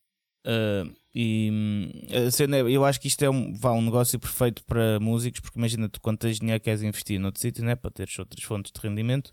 [0.46, 1.92] Uh, e hum,
[2.28, 5.40] a cena é- eu acho que isto é um, vá, um negócio perfeito para músicos,
[5.42, 8.72] porque imagina tu quando tens dinheiro queres investir noutro sítio, né, para teres outras fontes
[8.72, 9.32] de rendimento.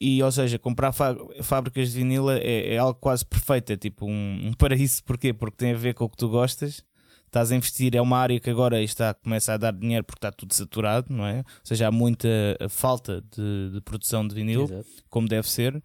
[0.00, 4.06] E, ou seja, comprar fá- fábricas de vinila é, é algo quase perfeito, é tipo
[4.06, 5.02] um, um paraíso.
[5.04, 5.32] Porquê?
[5.32, 6.82] Porque tem a ver com o que tu gostas.
[7.26, 10.32] Estás a investir, é uma área que agora está, começa a dar dinheiro porque está
[10.32, 11.38] tudo saturado, não é?
[11.38, 14.86] Ou seja, há muita eh, falta de, de produção de vinil Exato.
[15.08, 15.80] como deve ser.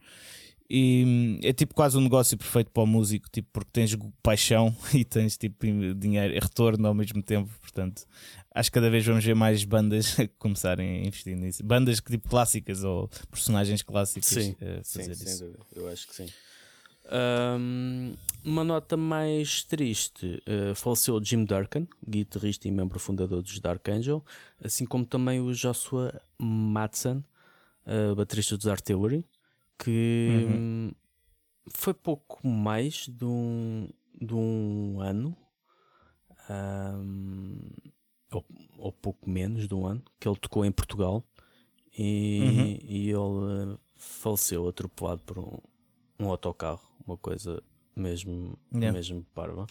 [0.70, 4.76] E hum, é tipo quase um negócio perfeito para o músico, tipo, porque tens paixão
[4.94, 7.52] e tens tipo dinheiro e retorno ao mesmo tempo.
[7.62, 8.04] Portanto,
[8.54, 11.64] acho que cada vez vamos ver mais bandas a começarem a investir nisso.
[11.64, 15.26] Bandas que tipo clássicas ou personagens clássicos Sim, a fazer Sim, isso.
[15.26, 15.66] sem dúvida.
[15.76, 16.28] Eu acho que sim.
[17.08, 23.88] Ahm, uma nota mais triste: eh, faleceu Jim Durkin, guitarrista e membro fundador dos Dark
[23.88, 24.24] Angel,
[24.64, 27.24] assim como também o Joshua Madsen,
[27.86, 29.24] eh, baterista dos Artillery,
[29.78, 30.58] que Uhum.
[30.58, 30.92] hum,
[31.72, 33.90] foi pouco mais de um,
[34.22, 35.36] de um ano,
[36.50, 37.70] ahm,
[38.32, 38.46] ou,
[38.78, 41.24] ou pouco menos de um ano, que ele tocou em Portugal
[41.98, 42.90] e, Uhum.
[42.90, 45.58] e ele eh, faleceu atropelado por um,
[46.20, 47.62] um autocarro, uma coisa
[47.96, 48.92] mesmo, Yeah.
[48.94, 49.66] mesmo parva.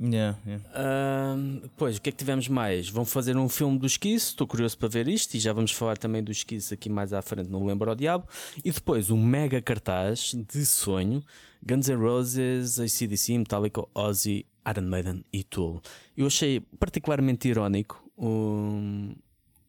[0.00, 0.64] Yeah, yeah.
[0.74, 2.88] Ahm, depois, o que é que tivemos mais?
[2.88, 5.98] Vão fazer um filme do Esquice, estou curioso para ver isto e já vamos falar
[5.98, 8.26] também do Esquice aqui mais à frente no Lembro ao Diabo.
[8.64, 11.22] E depois, um mega cartaz de sonho:
[11.62, 15.80] Guns N' Roses, ACDC, Metallica, Ozzy, Iron Maiden e Tool.
[16.16, 19.14] Eu achei particularmente irónico um,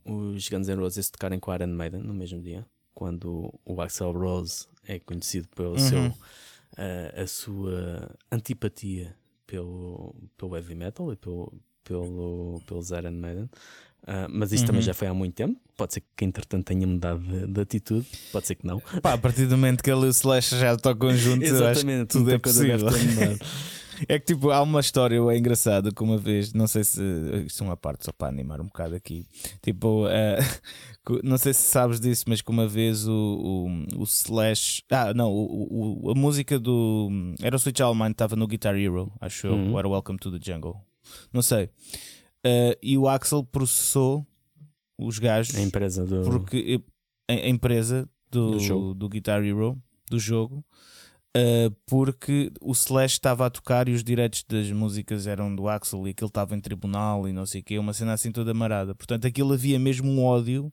[0.05, 4.13] os Guns N' Roses tocarem com a Iron Maiden no mesmo dia, quando o Axel
[4.13, 5.77] Rose é conhecido pelo Uhum.
[5.79, 6.13] seu,
[6.77, 9.15] ah, a sua antipatia
[9.53, 13.47] pelo, pelo heavy metal e pelo, pelo, pelos Iron Maiden.
[14.07, 14.81] Ah, mas também Uhum.
[14.81, 15.59] já foi há muito tempo.
[15.77, 18.79] Pode ser que entretanto tenha mudado de, de atitude, pode ser que não.
[19.01, 22.05] Pá, a partir do momento que ele e o Slash já tocam juntos, acho que
[22.07, 22.87] tudo é possível.
[24.07, 27.01] É que tipo, há uma história é engraçada que uma vez, não sei se
[27.45, 29.25] isto é uma parte só para animar um bocado aqui.
[29.61, 33.13] Tipo, uh, não sei se sabes disso, mas que uma vez o,
[33.95, 34.83] o, o Slash.
[34.89, 37.09] Ah, não, o, o, a música do.
[37.41, 39.77] Era o Switch Allman, estava no Guitar Hero, acho eu, uhum.
[39.77, 40.75] era Welcome to the Jungle.
[41.31, 41.65] Não sei.
[42.45, 44.25] Uh, e o Axel processou
[44.97, 45.55] os gajos.
[45.55, 46.21] A empresa do.
[46.23, 46.81] Porque
[47.29, 49.77] a, a empresa do, do, do Guitar Hero,
[50.09, 50.65] do jogo
[51.35, 56.07] Uh, porque o Slash estava a tocar e os direitos das músicas eram do Axel
[56.07, 58.93] e aquilo estava em tribunal e não sei o que, uma cena assim toda amarada.
[58.93, 60.71] Portanto, aquilo havia mesmo um ódio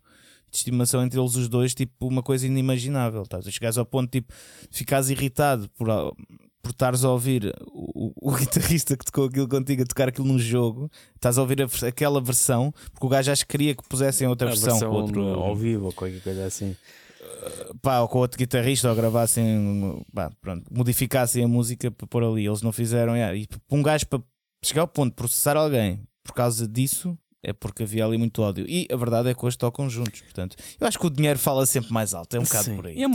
[0.50, 3.24] de estimação entre eles os dois, tipo uma coisa inimaginável.
[3.24, 3.40] Tá?
[3.40, 4.34] Chegares ao ponto tipo,
[4.70, 5.88] ficares irritado por,
[6.61, 10.38] por estares a ouvir o, o, guitarrista que tocou aquilo contigo a tocar aquilo num
[10.38, 14.28] jogo, estás a ouvir a, aquela versão, porque o gajo acho que queria que pusessem
[14.28, 16.76] outra a versão, versão outro ao vivo ou qualquer coisa assim
[17.83, 22.47] pá, ou com outro guitarrista ou gravassem, pá, pronto, modificassem a música para pôr ali.
[22.47, 23.14] Eles não fizeram.
[23.14, 23.37] Yeah.
[23.37, 24.22] E para um gajo para
[24.64, 28.66] chegar ao ponto de processar alguém por causa disso é porque havia ali muito ódio.
[28.68, 30.20] E a verdade é que hoje tocam juntos.
[30.20, 32.37] Portanto, eu acho que o dinheiro fala sempre mais alto.
[32.37, 32.99] É um bocado por aí.
[32.99, 33.09] E a,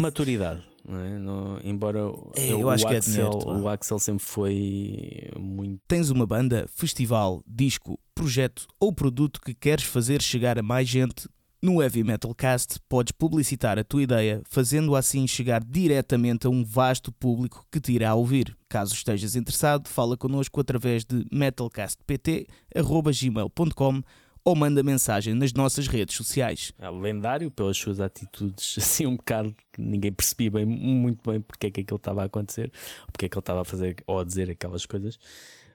[0.00, 0.62] maturidade.
[0.88, 1.18] É?
[1.18, 1.98] No, embora
[2.36, 5.80] é, eu, acho que é Axel, é dinheiro, o Axel sempre foi muito.
[5.86, 11.28] Tens uma banda, festival, disco, projeto ou produto que queres fazer chegar a mais gente
[11.62, 16.64] no Heavy Metal Cast, podes publicitar a tua ideia, fazendo assim chegar diretamente a um
[16.64, 18.56] vasto público que te irá ouvir.
[18.68, 24.02] Caso estejas interessado, fala connosco através de metalcastpt.gmail.com
[24.44, 26.72] ou manda mensagem nas nossas redes sociais.
[26.80, 31.68] É lendário pelas suas atitudes, assim um bocado que ninguém percebia bem, muito bem porque
[31.68, 32.72] é que aquilo estava a acontecer,
[33.06, 35.16] porque é que ele estava a fazer ou a dizer aquelas coisas.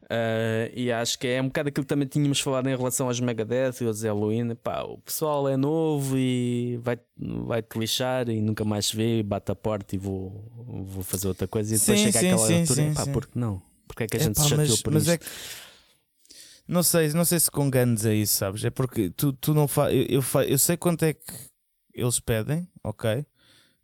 [0.10, 3.20] Uh, e acho que é um bocado aquilo que também tínhamos falado em relação aos
[3.20, 4.56] Megadeth e aos Halloween.
[4.56, 9.22] Pá, o pessoal é novo e vai, vai te lixar e nunca mais se vê,
[9.22, 11.76] bate a porta e vou, vou fazer outra coisa.
[11.76, 13.12] E depois sim, chega sim, aquela sim, altura, sim, pá, sim.
[13.12, 13.62] porque não?
[13.86, 15.26] Porque é que a gente é, pá, se chateou mas, por mas é que...
[16.66, 18.64] Não sei, não sei se com Guns é isso, sabes?
[18.64, 19.98] É porque tu, tu não fazes.
[19.98, 20.44] Eu, eu, fa...
[20.44, 21.34] eu sei quanto é que
[21.94, 23.26] eles pedem, ok?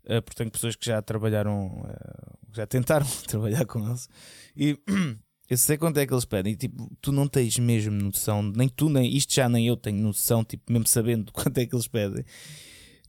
[0.06, 4.10] Uh, porque tenho pessoas que já trabalharam, uh, já tentaram trabalhar com eles
[4.56, 4.78] e
[5.50, 6.54] Eu sei quanto é que eles pedem.
[6.54, 10.02] E, tipo, tu não tens mesmo noção, nem tu, nem isto já nem eu tenho
[10.02, 12.24] noção, tipo, mesmo sabendo quanto é que eles pedem,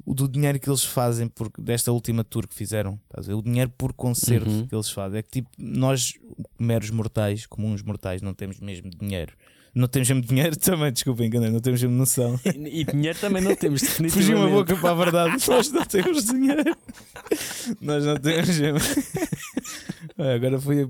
[0.04, 3.00] o do dinheiro que eles fazem por, desta última tour que fizeram.
[3.28, 4.66] O dinheiro por concerto uhum.
[4.66, 5.18] que eles fazem.
[5.18, 6.14] É que tipo, nós,
[6.58, 9.32] meros mortais, comuns mortais, não temos mesmo dinheiro.
[9.74, 12.38] Não temos mesmo dinheiro também, desculpem, enganei, não temos mesmo noção.
[12.44, 14.12] E, e dinheiro também não temos, definitivamente.
[14.12, 16.76] Fugiu uma boca para a verdade, nós não temos dinheiro.
[17.80, 18.78] nós não temos mesmo.
[20.18, 20.88] Agora foi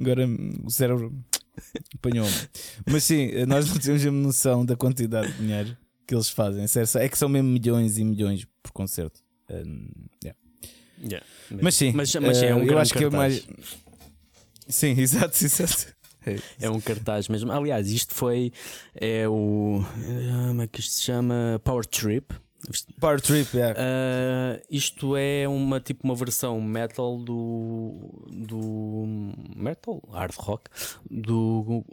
[0.00, 0.26] Agora
[0.64, 1.14] o cérebro
[1.94, 2.34] apanhou-me.
[2.90, 5.76] Mas sim, nós não temos a noção da quantidade de dinheiro
[6.06, 6.64] que eles fazem.
[6.96, 9.20] É que são mesmo milhões e milhões por concerto.
[9.50, 9.88] Um,
[10.22, 10.38] yeah.
[11.00, 11.24] Yeah,
[11.62, 12.98] mas sim, mas, mas é um uh, eu acho cartaz.
[12.98, 13.48] que é mais.
[14.66, 15.94] Sim, exato, exato.
[16.26, 17.52] É, é um cartaz mesmo.
[17.52, 18.52] Aliás, isto foi
[18.94, 19.84] é o.
[20.48, 21.60] Como é que isto se chama?
[21.62, 22.34] Power Trip
[23.00, 23.78] Power Trip, yeah.
[23.78, 30.68] Uh, isto é uma tipo uma versão metal do do metal hard rock
[31.08, 31.84] do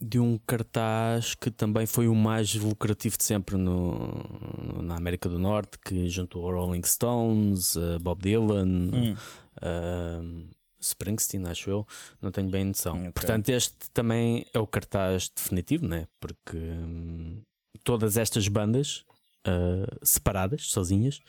[0.00, 5.38] de um cartaz que também foi o mais lucrativo de sempre no, na América do
[5.38, 9.16] Norte, que juntou Rolling Stones, uh, Bob Dylan, hum.
[9.56, 11.86] uh, Springsteen, acho eu,
[12.20, 12.98] não tenho bem noção.
[12.98, 13.12] Okay.
[13.12, 16.06] Portanto, este também é o cartaz definitivo, né?
[16.20, 17.40] porque hum,
[17.82, 19.04] todas estas bandas
[19.46, 21.20] uh, separadas, sozinhas,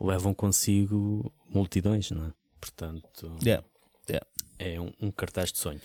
[0.00, 2.32] levam consigo multidões, não é?
[2.60, 3.64] Portanto, yeah.
[4.08, 4.26] Yeah.
[4.58, 5.80] é um, um, cartaz de sonho.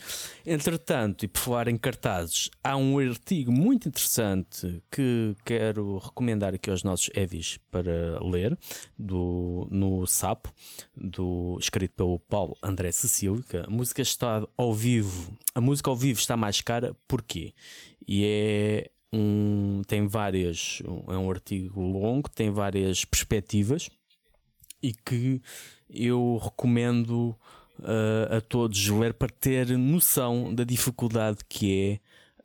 [0.45, 6.69] Entretanto, e por falar em cartazes, há um artigo muito interessante que quero recomendar aqui
[6.69, 8.57] aos nossos Edis para ler,
[8.97, 10.51] do, no Sapo,
[10.95, 15.95] do, escrito pelo Paulo André Cecílio, que a música está ao vivo, a música ao
[15.95, 17.53] vivo está mais cara, porquê?
[18.07, 23.89] E é um, tem várias, é um artigo longo, tem várias perspectivas
[24.83, 25.41] e que
[25.89, 27.35] eu recomendo
[27.79, 31.99] uh, a todos ler para ter noção da dificuldade que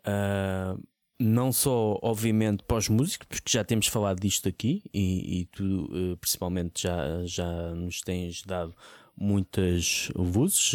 [0.05, 0.71] é.
[0.77, 0.81] Uh,
[1.23, 5.85] não só, obviamente, para os músicos, porque já temos falado disto aqui e, e tu,
[5.93, 8.75] uh, principalmente, já, já nos tens dado
[9.15, 10.73] muitas luzes,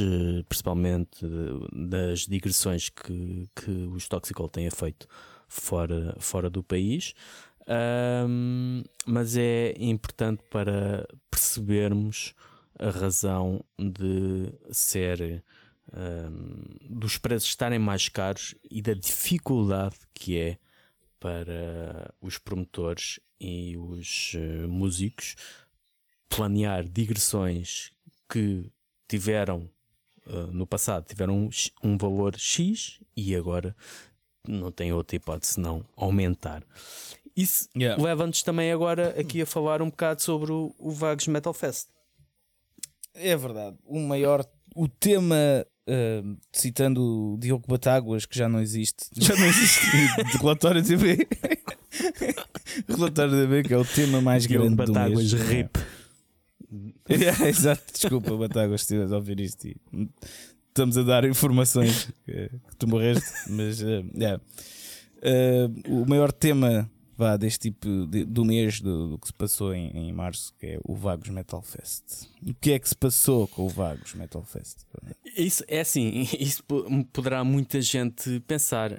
[0.47, 1.25] principalmente
[1.89, 5.07] das digressões que, que os Toxicol têm feito
[5.47, 7.13] fora, fora do país.
[7.67, 12.35] Um, mas é importante para percebermos
[12.77, 15.43] a razão de ser
[15.91, 20.57] um, dos preços estarem mais caros e da dificuldade que é
[21.19, 25.35] para os promotores e os uh, músicos
[26.29, 27.91] planear digressões
[28.29, 28.69] que
[29.07, 29.69] tiveram
[30.27, 31.49] uh, no passado tiveram um,
[31.83, 33.75] um valor X e agora
[34.47, 36.63] não tem outra hipótese senão aumentar.
[37.35, 38.01] Isso yeah.
[38.01, 41.87] leva-nos também agora aqui a falar um bocado sobre o, o Vagos Metal Fest.
[43.13, 43.77] É verdade.
[43.85, 44.45] O maior.
[44.73, 45.35] O tema,
[45.87, 49.07] uh, citando o Diogo Batáguas, que já não existe.
[49.15, 49.81] Já não existe.
[50.31, 51.27] de relatório TV.
[52.87, 55.49] relatório TV, que é o tema mais Diogo grande Batáguas do mês.
[55.49, 55.77] RIP.
[57.07, 59.67] É, exato, desculpa, Batáguas, se estiveres a ouvir isto.
[60.75, 64.43] Estamos a dar informações que, que tu morreste, mas uh, yeah.
[65.23, 69.73] uh, o maior tema vá, deste tipo de, do mês do, do, que se passou
[69.73, 72.27] em, em, março, que é o Vagos Metal Fest.
[72.45, 74.79] O que é que se passou com o Vagos Metal Fest?
[75.37, 76.61] Isso é assim, isso
[77.13, 78.91] poderá muita gente pensar.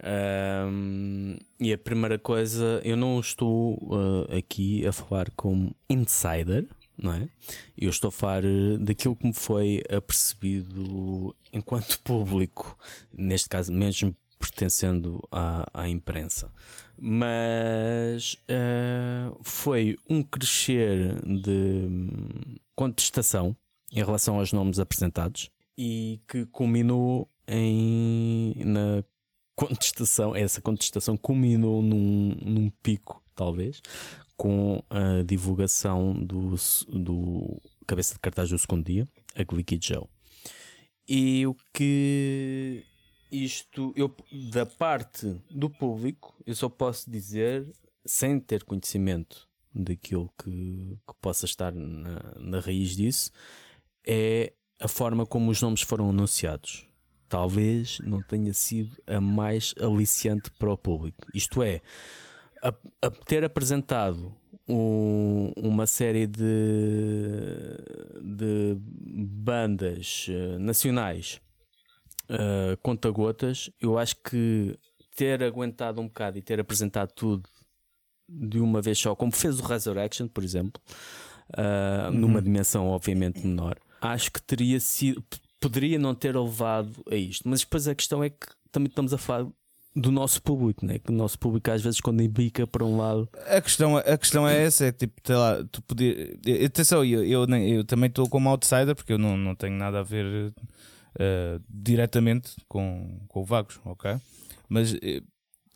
[0.66, 6.66] Um, e a primeira coisa, eu não estou uh, aqui a falar como insider.
[6.98, 7.28] Não é?
[7.76, 8.42] Eu estou a falar
[8.80, 12.78] daquilo que me foi apercebido enquanto público,
[13.12, 16.50] neste caso, mesmo pertencendo à, à imprensa
[16.98, 21.88] mas uh, foi um crescer de
[22.74, 23.54] contestação
[23.92, 29.04] em relação aos nomes apresentados e que culminou em na
[29.54, 33.80] contestação, essa contestação culminou num, num pico, talvez,
[34.36, 36.54] com a divulgação do,
[36.88, 40.06] do cabeça de cartaz do segundo dia, a Glicky Joe.
[41.08, 42.84] E o que
[43.30, 44.14] isto, eu,
[44.50, 47.66] da parte do público, eu só posso dizer,
[48.04, 53.30] sem ter conhecimento daquilo que, que possa estar na, na raiz disso,
[54.06, 56.86] é a forma como os nomes foram anunciados.
[57.28, 61.26] Talvez não tenha sido a mais aliciante para o público.
[61.34, 61.80] Isto é,
[62.66, 64.34] a, a ter apresentado
[64.68, 66.42] um, uma série de,
[68.20, 71.40] de bandas uh, nacionais
[72.30, 74.76] uh, conta-gotas, eu acho que
[75.14, 77.48] ter aguentado um bocado e ter apresentado tudo
[78.28, 80.82] de uma vez só, como fez o Resurrection, por exemplo,
[81.56, 82.18] uh, uhum.
[82.18, 85.24] numa dimensão obviamente menor, acho que teria sido,
[85.60, 87.48] poderia não ter levado a isto.
[87.48, 89.48] Mas depois a questão é que também estamos a falar
[89.96, 90.98] do nosso público, né?
[90.98, 93.26] que o nosso público às vezes quando embica para um lado.
[93.48, 96.38] A questão, a questão é essa: é tipo, lá, tu poder.
[96.64, 100.02] Atenção, eu, eu, eu também estou como outsider porque eu não, não tenho nada a
[100.02, 104.16] ver uh, diretamente com, com o Vagos, ok?
[104.68, 104.98] Mas uh,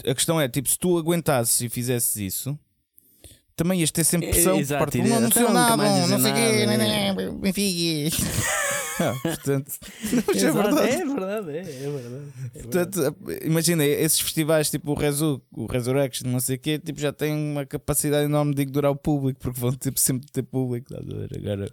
[0.07, 2.59] a questão é, tipo, se tu aguentasses e fizesses isso,
[3.57, 6.31] também ias ter sempre pressão é, Exato, por parte não, não sei nada, não sei
[6.31, 8.17] o quê, Benfica.
[9.01, 9.73] Ah, portanto,
[10.35, 10.91] é, é, verdade.
[10.91, 12.33] é verdade, é, é verdade.
[12.55, 17.01] É portanto, imagina, esses festivais tipo o Resu, o Resurrection, não sei o quê, tipo,
[17.01, 20.95] já têm uma capacidade enorme de ignorar o público, porque vão tipo, sempre ter público.
[20.95, 21.67] Agora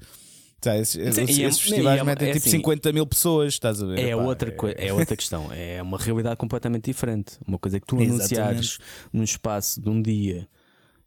[0.59, 3.85] Tá, esses, esses, é, festivais é, metem é, tipo assim, 50 mil pessoas, estás a
[3.85, 3.99] ver?
[3.99, 4.87] É, outra, é...
[4.87, 7.37] é outra questão, é uma realidade completamente diferente.
[7.47, 8.79] Uma coisa é que tu anunciares
[9.13, 10.47] num espaço de um dia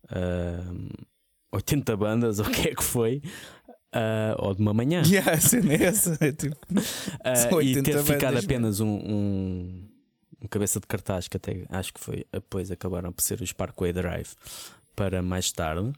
[0.05, 1.07] uh,
[1.53, 3.23] 80 bandas, ou o que é que foi,
[3.95, 5.34] uh, ou de uma manhã, yeah, é
[5.84, 9.88] essa, é tipo, uh, e ter ficado apenas um, um,
[10.43, 13.93] um, cabeça de cartaz que até acho que foi depois acabaram por ser os Parkway
[13.93, 14.30] Drive
[14.95, 15.93] para mais tarde.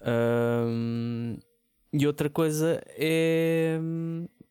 [0.00, 1.38] Uh,
[1.92, 3.78] e outra coisa é.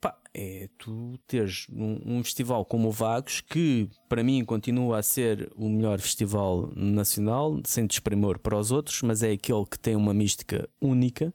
[0.01, 5.03] Pá, é tu teres um, um, festival como o Vagos, que para mim continua a
[5.03, 9.95] ser o melhor festival nacional, sem desprimor para os outros, mas é aquele que tem
[9.95, 11.33] uma mística única.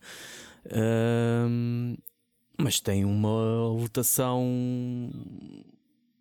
[2.58, 4.44] Mas tem uma lotação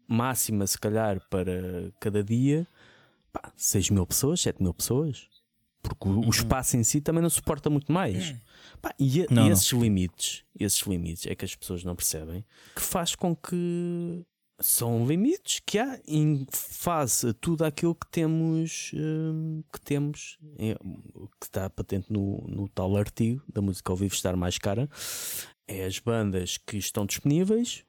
[0.07, 2.67] máxima, se calhar, para cada dia,
[3.31, 5.27] pá, 6 mil pessoas, 7 mil pessoas,
[5.81, 6.29] porque o, uhum.
[6.29, 8.35] espaço em si também não suporta muito mais.
[8.81, 9.81] Pá, e, não, e esses não.
[9.81, 12.43] limites, esses limites é que as pessoas não percebem,
[12.75, 14.25] que faz com que
[14.59, 20.75] são limites que há em face a tudo aquilo que temos hum, que temos é,
[20.75, 24.89] que está patente no, no tal artigo da música ao vivo estar mais cara
[25.67, 27.83] é as bandas que estão disponíveis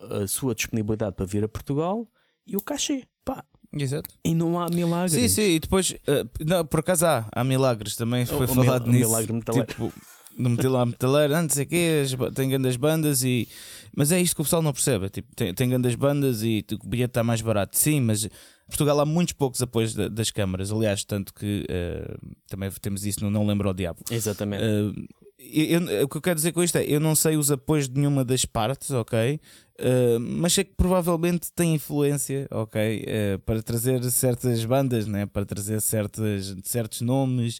[0.00, 2.08] a sua disponibilidade para vir a Portugal
[2.46, 3.44] e o cachê pá
[3.78, 4.08] Exato.
[4.24, 5.12] E não há milagres.
[5.12, 8.86] Sim, sim, e depois, uh, não, por acaso há, há milagres também, foi o, falado
[8.86, 9.08] o nisso.
[9.08, 9.92] Milagre tipo,
[10.36, 12.02] no a metaleira, não sei o quê,
[12.34, 13.48] tem grandes bandas e.
[13.96, 15.08] Mas é isto que o pessoal não percebe.
[15.08, 17.78] Tipo, tem, tem grandes bandas e o bilhete está mais barato.
[17.78, 18.28] Sim, mas
[18.68, 20.70] Portugal há muitos poucos apoios das câmaras.
[20.70, 24.00] Aliás, tanto que uh, também temos isso no Não Lembro ao Diabo.
[24.10, 24.62] Exatamente.
[24.62, 27.50] Uh, eu, eu, o que eu quero dizer com isto é: eu não sei os
[27.50, 29.40] apoios de nenhuma das partes, ok?
[29.78, 33.04] Uh, mas sei que provavelmente tem influência, ok?
[33.04, 35.26] Uh, para trazer certas bandas, né?
[35.26, 37.58] para trazer certas, certos nomes,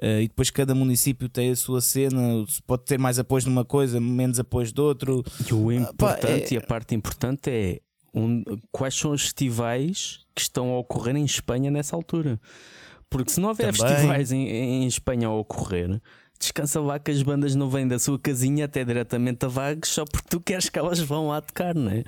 [0.00, 4.00] uh, e depois cada município tem a sua cena, pode ter mais apoio numa coisa,
[4.00, 5.24] menos apoio de outro.
[5.50, 6.54] E o importante pá, é...
[6.54, 7.80] e a parte importante é
[8.14, 12.40] um, quais são os festivais que estão a ocorrer em Espanha nessa altura.
[13.10, 13.94] Porque se não houver Também.
[13.94, 16.00] festivais em, em Espanha a ocorrer,
[16.38, 20.04] descansa lá que as bandas não vêm da sua casinha até diretamente a Vagos só
[20.04, 22.04] porque tu queres que elas vão lá tocar, não é?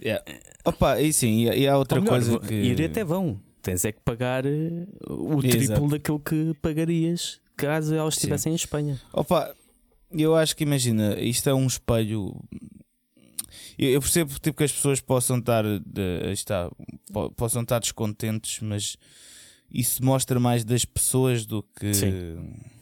[0.00, 0.24] Yeah.
[0.64, 2.54] Opa, e sim, e, há outra melhor, coisa que.
[2.54, 3.40] Ir até vão.
[3.60, 5.88] Tens é que pagar eh, o triplo Exato.
[5.88, 9.00] daquilo que pagarias caso elas estivessem em Espanha.
[9.12, 9.52] Opa,
[10.12, 12.36] eu acho que imagina, isto é um espelho.
[13.76, 15.64] Eu percebo tipo, que as pessoas possam estar,
[16.32, 16.70] está,
[17.36, 18.96] possam estar descontentes, mas
[19.70, 21.92] isso mostra mais das pessoas do que.
[21.94, 22.77] Sim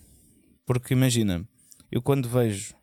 [0.66, 1.46] porque imagina,
[1.90, 2.74] eu quando vejo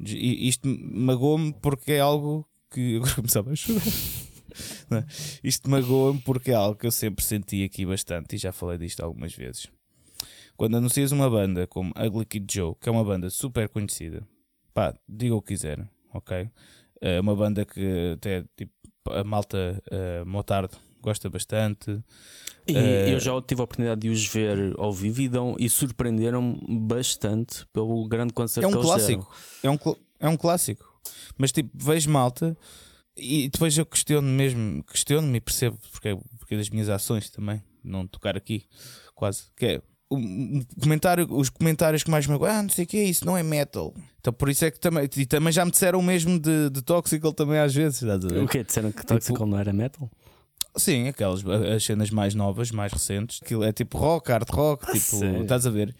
[0.00, 3.82] isto magoa-me porque é algo que agora começava a chorar.
[4.90, 5.04] É?
[5.42, 9.00] Isto magoa-me porque é algo que eu sempre senti aqui bastante e já falei disto
[9.00, 9.68] algumas vezes.
[10.56, 14.26] Quando anuncias uma banda como Ugly Kid Joe, que é uma banda super conhecida,
[14.72, 16.48] pá, diga o que quiser, ok?
[17.00, 18.72] É uma banda que até tipo,
[19.10, 22.00] a malta uh, Motardo gosta bastante.
[22.66, 25.68] E uh, eu já tive a oportunidade de os ver ao vivo e, dão, e
[25.68, 28.66] surpreenderam bastante pelo grande concerto.
[28.66, 29.34] É um clássico.
[29.62, 29.78] É um,
[30.20, 30.92] é um clássico.
[31.36, 32.56] Mas tipo, vejo malta
[33.16, 38.06] e depois eu questiono mesmo, questiono-me e percebo porque, porque das minhas ações também, não
[38.06, 38.64] tocar aqui,
[39.14, 39.44] quase.
[39.56, 40.16] Que é o,
[40.80, 43.42] comentário, os comentários que mais me ah, não sei o que é isso, não é
[43.42, 43.94] metal.
[44.20, 46.82] Então por isso é que também, e também já me disseram o mesmo de, de
[46.82, 48.02] Toxical também às vezes.
[48.02, 50.10] O que Disseram que Toxical tipo, não era metal?
[50.76, 53.40] Sim, aquelas as cenas mais novas, mais recentes.
[53.42, 55.42] Aquilo é tipo rock, hard rock, ah, tipo, sim.
[55.42, 55.94] estás a ver?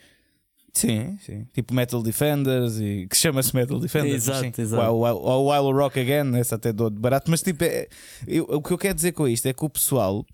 [0.72, 1.46] Sim, sim.
[1.52, 4.14] Tipo Metal Defenders e que chama-se Metal Defenders.
[4.28, 4.52] Exato, sim.
[4.62, 4.92] exato.
[4.92, 5.20] O Wild,
[5.68, 7.30] Wild Rock Again, essa até dou de barato.
[7.30, 7.86] Mas tipo, é,
[8.26, 10.26] eu, o que eu quero dizer com isto é que o pessoal.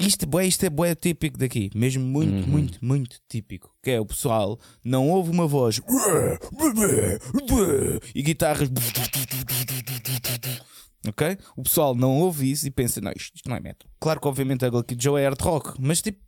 [0.00, 2.50] Isto, bué, isto é bué típico daqui, mesmo muito, uhum.
[2.50, 3.70] muito, muito típico.
[3.82, 5.78] Que é o pessoal não ouve uma voz
[8.14, 8.70] e guitarras
[11.06, 11.36] ok?
[11.56, 13.88] O pessoal não ouve isso e pensa, não, isto, isto não é metal.
[14.00, 16.18] Claro que obviamente a Kid Joe é hard rock, mas tipo,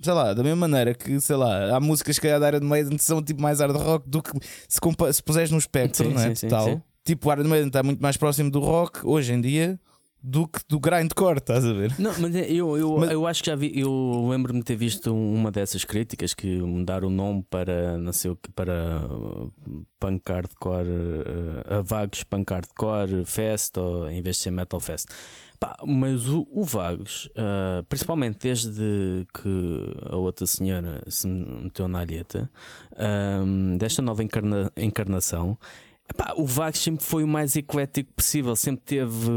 [0.00, 3.22] sei lá, da mesma maneira que, sei lá, há músicas que da Iron Maiden são
[3.22, 4.32] tipo mais hard rock do que
[4.68, 4.80] se,
[5.12, 6.34] se puseres no espectro, não é?
[6.34, 6.64] Sim, Tal.
[6.64, 6.82] Sim.
[7.04, 9.80] Tipo, o Iron Maiden está muito mais próximo do rock hoje em dia
[10.26, 11.94] do que do grindcore, estás a ver?
[12.00, 13.10] Não, mas é, eu, eu, mas...
[13.12, 17.06] eu acho que já vi, eu lembro-me de ter visto uma dessas críticas que mudaram
[17.06, 19.52] o nome para não sei o que, para uh,
[20.00, 25.06] punk hardcore, uh, a Vagos Punk Hardcore Fest, ou em vez de ser Metal Fest.
[25.60, 32.00] Pá, mas o, o Vagos, uh, principalmente desde que a outra senhora se meteu na
[32.00, 32.50] alheta,
[33.44, 35.56] um, desta nova encarna, encarnação,
[36.08, 38.54] Epá, o Vagos sempre foi o mais eclético possível.
[38.54, 39.30] Sempre teve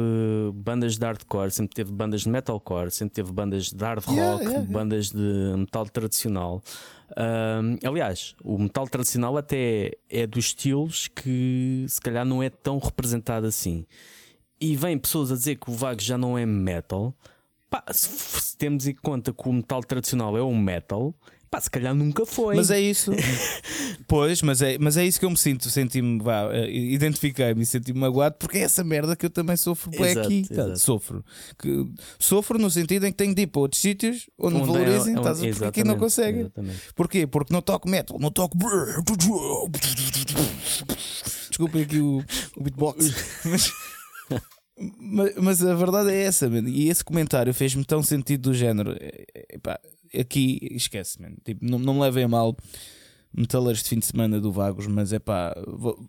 [0.54, 4.36] bandas de hardcore, sempre teve bandas de metalcore, sempre teve bandas de hard rock, yeah,
[4.38, 4.72] yeah, yeah.
[4.72, 6.62] bandas de metal tradicional.
[7.18, 12.78] Um, aliás, o metal tradicional até é dos estilos que se calhar não é tão
[12.78, 13.86] representado assim.
[14.62, 17.16] E vêm pessoas a dizer que o Vagos já não é metal.
[17.70, 18.10] Pá, se,
[18.42, 21.16] se temos em conta que o metal tradicional é o metal,
[21.50, 22.56] Pá, se calhar nunca foi.
[22.56, 23.12] Mas é isso.
[24.08, 25.68] pois, mas é, mas é isso que eu me sinto.
[25.68, 26.22] Senti-me,
[26.52, 30.48] eh, identifiquei-me e senti-me magoado porque é essa merda que eu também sofro por aqui.
[30.48, 31.26] Tá, sofro.
[31.58, 31.88] Que,
[32.20, 35.18] sofro no sentido em que tenho de ir para outros sítios onde, onde valorizem, é,
[35.18, 36.42] estás porque aqui não consegue.
[36.42, 36.82] Exatamente.
[36.96, 37.26] Porquê?
[37.26, 38.56] Porque não toco metal, não toco.
[41.50, 42.24] Desculpem aqui o,
[42.58, 43.12] o beatbox.
[43.46, 43.72] mas.
[44.98, 46.64] Mas, mas, a verdade é essa, man.
[46.66, 48.96] e esse comentário fez-me tão sentido do género.
[49.52, 49.78] Epá,
[50.18, 51.34] aqui esquece, man.
[51.44, 52.56] Tipo, não, não me levem a mal
[53.34, 55.56] metaleiros de fim de semana do Vagos, mas é pá,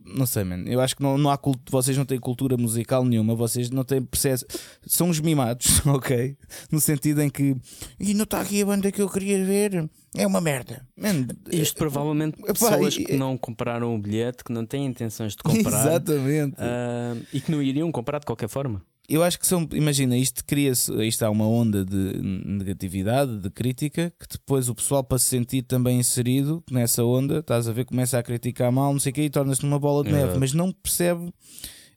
[0.05, 0.65] não sei, man.
[0.67, 1.61] Eu acho que não, não há cult...
[1.71, 4.47] vocês não têm cultura musical nenhuma, vocês não têm processo,
[4.87, 6.37] são os mimados, ok?
[6.71, 7.57] No sentido em que
[7.99, 10.87] e não está aqui a banda que eu queria ver, é uma merda.
[10.97, 13.05] Man, Isto provavelmente epá, pessoas e...
[13.05, 17.51] que não compraram o bilhete, que não têm intenções de comprar, exatamente, uh, e que
[17.51, 21.31] não iriam comprar de qualquer forma eu acho que são, imagina, isto cria-se, isto há
[21.31, 26.63] uma onda de negatividade, de crítica, que depois o pessoal para se sentir também inserido
[26.71, 29.65] nessa onda, estás a ver, começa a criticar mal, não sei o que, e torna-se
[29.65, 31.35] numa bola de neve, mas não percebe.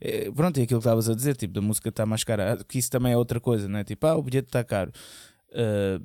[0.02, 2.80] É, pronto, é aquilo que estavas a dizer, tipo, da música está mais cara, que
[2.80, 3.84] isso também é outra coisa, não é?
[3.84, 4.92] Tipo, ah, o bilhete está caro.
[5.52, 6.04] Uh,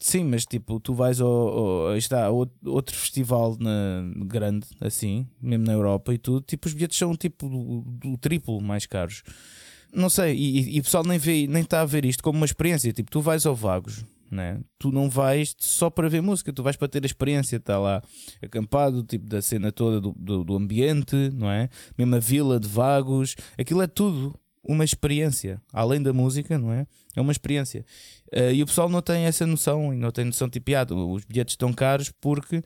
[0.00, 1.28] sim, mas tipo, tu vais ao,
[1.88, 6.96] ao está, outro festival na, grande, assim, mesmo na Europa e tudo, tipo, os bilhetes
[6.96, 9.22] são tipo o triplo mais caros
[9.96, 12.46] não sei, e, e, o pessoal nem vê, nem está a ver isto como uma
[12.46, 12.92] experiência.
[12.92, 14.60] Tipo, tu vais ao Vagos, né?
[14.78, 18.02] tu não vais só para ver música, tu vais para ter a experiência, está lá
[18.42, 21.70] acampado, tipo da cena toda do, do, do ambiente, não é?
[21.96, 26.86] Mesmo a vila de vagos, aquilo é tudo uma experiência, além da música, não é?
[27.14, 27.84] É uma experiência.
[28.32, 31.52] Uh, e o pessoal não tem essa noção, não tem noção tipo, ah, os bilhetes
[31.52, 32.62] estão caros porque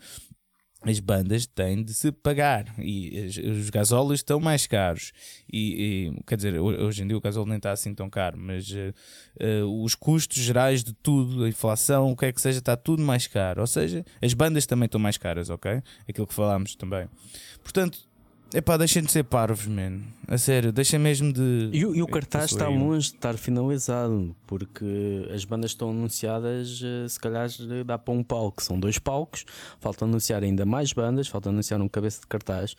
[0.83, 2.67] as bandas têm de se pagar.
[2.79, 5.13] E os gasóleos estão mais caros.
[5.53, 8.71] E, e, quer dizer hoje em dia o gasóleo nem está assim tão caro mas
[8.71, 12.77] uh, uh, os custos gerais de tudo a inflação o que é que seja está
[12.77, 13.61] tudo mais caro.
[13.61, 15.83] Ou seja as bandas também estão mais caras ok?
[16.09, 17.09] Aquilo que falámos também.
[17.63, 18.10] Portanto
[18.53, 20.03] Epá, deixem de ser parvos, mano.
[20.27, 21.71] A sério, deixem mesmo de.
[21.73, 27.09] E, e o cartaz está longe de estar finalizado, porque as bandas estão anunciadas, eh,
[27.09, 27.49] se calhar
[27.87, 29.45] dá para um palco, são dois palcos,
[29.79, 32.75] falta anunciar ainda mais bandas, falta anunciar um cabeça de cartaz.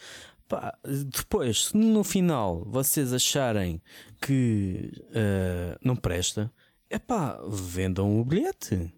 [0.47, 3.82] Pá, depois, se no final vocês acharem
[4.22, 6.51] que uh, não presta,
[6.89, 8.93] é pá, vendam o bilhete.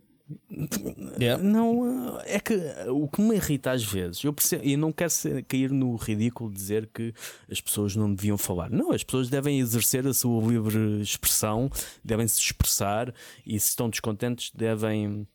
[1.20, 1.42] Yeah.
[1.42, 2.56] Não, é que
[2.88, 6.56] o que me irrita às vezes, eu percebo, não quero ser, cair no ridículo de
[6.56, 7.14] dizer que
[7.50, 8.70] as pessoas não deviam falar.
[8.70, 11.70] Não, as pessoas devem exercer a sua livre expressão,
[12.04, 13.14] devem se expressar
[13.46, 15.28] e se estão descontentes devem,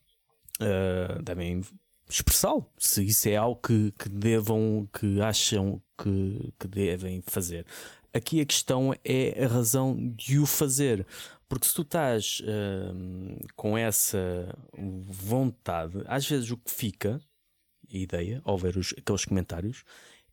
[0.61, 1.61] uh, devem
[2.09, 2.65] expressá-lo.
[2.77, 7.65] Se isso é algo que, que devam, que acham que, que devem fazer.
[8.11, 11.05] Aqui a questão é a razão de o fazer.
[11.49, 14.55] Porque se tu estás uh, com essa
[15.07, 17.19] vontade, às vezes o que fica,
[17.91, 19.83] a ideia, ao ver os, aqueles comentários,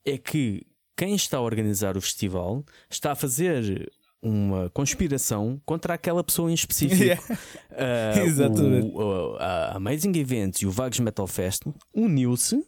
[0.05, 3.91] é que quem está a organizar o festival está a fazer
[4.23, 6.97] uma conspiração contra aquela pessoa em específico.
[7.07, 7.23] Yeah.
[7.71, 8.89] Uh, Exatamente.
[8.89, 11.63] O, o, a Amazing Events e o Vagos Metal Fest
[11.95, 12.63] uniu-se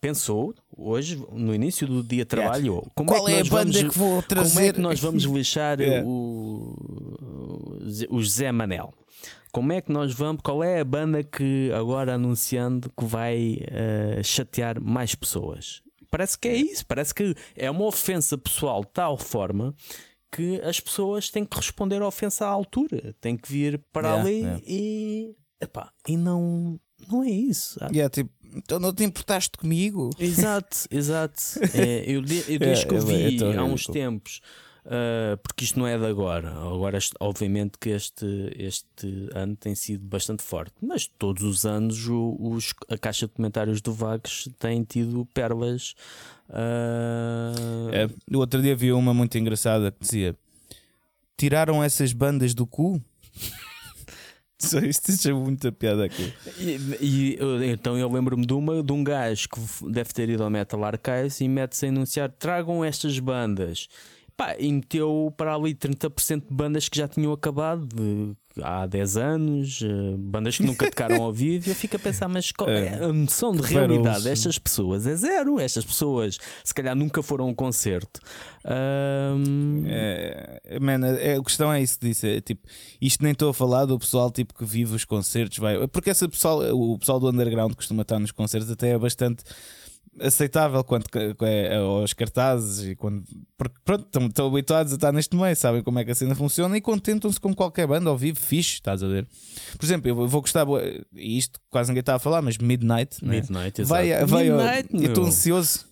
[0.00, 2.90] pensou hoje, no início do dia de trabalho, yeah.
[2.94, 4.54] como qual é, que é a banda vamos, que vou trazer?
[4.54, 6.06] Como é que nós vamos lixar yeah.
[6.06, 6.74] o,
[8.08, 8.92] o Zé Manel?
[9.50, 10.42] Como é que nós vamos?
[10.42, 15.82] Qual é a banda que agora anunciando que vai uh, chatear mais pessoas?
[16.10, 19.74] Parece que é isso, parece que é uma ofensa pessoal de tal forma
[20.30, 24.22] que as pessoas têm que responder à ofensa à altura, têm que vir para yeah,
[24.22, 26.78] ali e, epá, e não,
[27.08, 27.78] não é isso.
[27.92, 30.10] Yeah, tipo, então não te importaste comigo?
[30.18, 31.42] Exato, exato.
[31.74, 34.40] É, eu, eu desde é, que eu vi há uns tempos,
[34.88, 36.50] uh, porque isto não é de agora.
[36.50, 38.26] Agora, obviamente, que este,
[38.56, 43.34] este ano tem sido bastante forte, mas todos os anos o, os, a caixa de
[43.34, 45.94] comentários do Vagos tem tido pérolas.
[46.48, 47.92] Uh...
[47.92, 50.34] É, no outro dia vi uma muito engraçada que dizia:
[51.36, 53.00] Tiraram essas bandas do cu?
[54.60, 56.32] Só isto deixa muita piada aqui.
[56.58, 57.38] E, e,
[57.70, 61.40] então eu lembro-me de uma de um gajo que deve ter ido ao Metal Archives
[61.40, 63.88] e mete-se a anunciar: tragam estas bandas.
[64.38, 69.16] Pá, e meteu para ali 30% de bandas que já tinham acabado de, há 10
[69.16, 71.68] anos, uh, bandas que nunca tocaram ao vivo.
[71.68, 75.08] E eu fico a pensar, mas qual é, é a noção de realidade destas pessoas?
[75.08, 75.58] É zero.
[75.58, 78.20] Estas pessoas se calhar nunca foram a um concerto.
[78.64, 79.82] Um...
[79.88, 82.64] É, man, é, a questão é isso que disse: é, tipo,
[83.00, 86.28] isto nem estou a falar do pessoal tipo, que vive os concertos, vai, porque esse
[86.28, 89.42] pessoal, o pessoal do underground costuma estar nos concertos, até é bastante
[90.20, 91.08] aceitável quanto
[91.42, 93.24] é, aos cartazes e quando
[93.56, 96.34] porque, pronto, estão, estão, habituados a estar neste meio, sabem como é que a cena
[96.36, 99.26] funciona e contentam-se com qualquer banda ao vivo, fixe, estás a ver?
[99.76, 100.64] Por exemplo, eu vou gostar,
[101.12, 103.36] e isto quase ninguém está a falar, mas Midnight, né?
[103.36, 103.84] Midnight, né?
[103.84, 105.87] vai, vai, Midnight, eu estou ansioso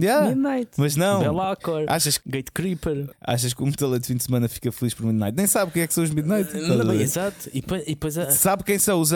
[0.00, 0.28] Yeah.
[0.28, 0.70] Midnight.
[0.76, 1.20] Mas não.
[1.20, 1.84] Belacor.
[1.88, 3.10] Achas que Gate Creeper.
[3.20, 5.36] Achas que o metal de fim de semana fica feliz por Midnight?
[5.36, 6.52] Nem sabe quem é que são os Midnight.
[6.54, 7.50] Não, exato.
[7.52, 8.30] E e depois a...
[8.30, 9.10] Sabe quem são os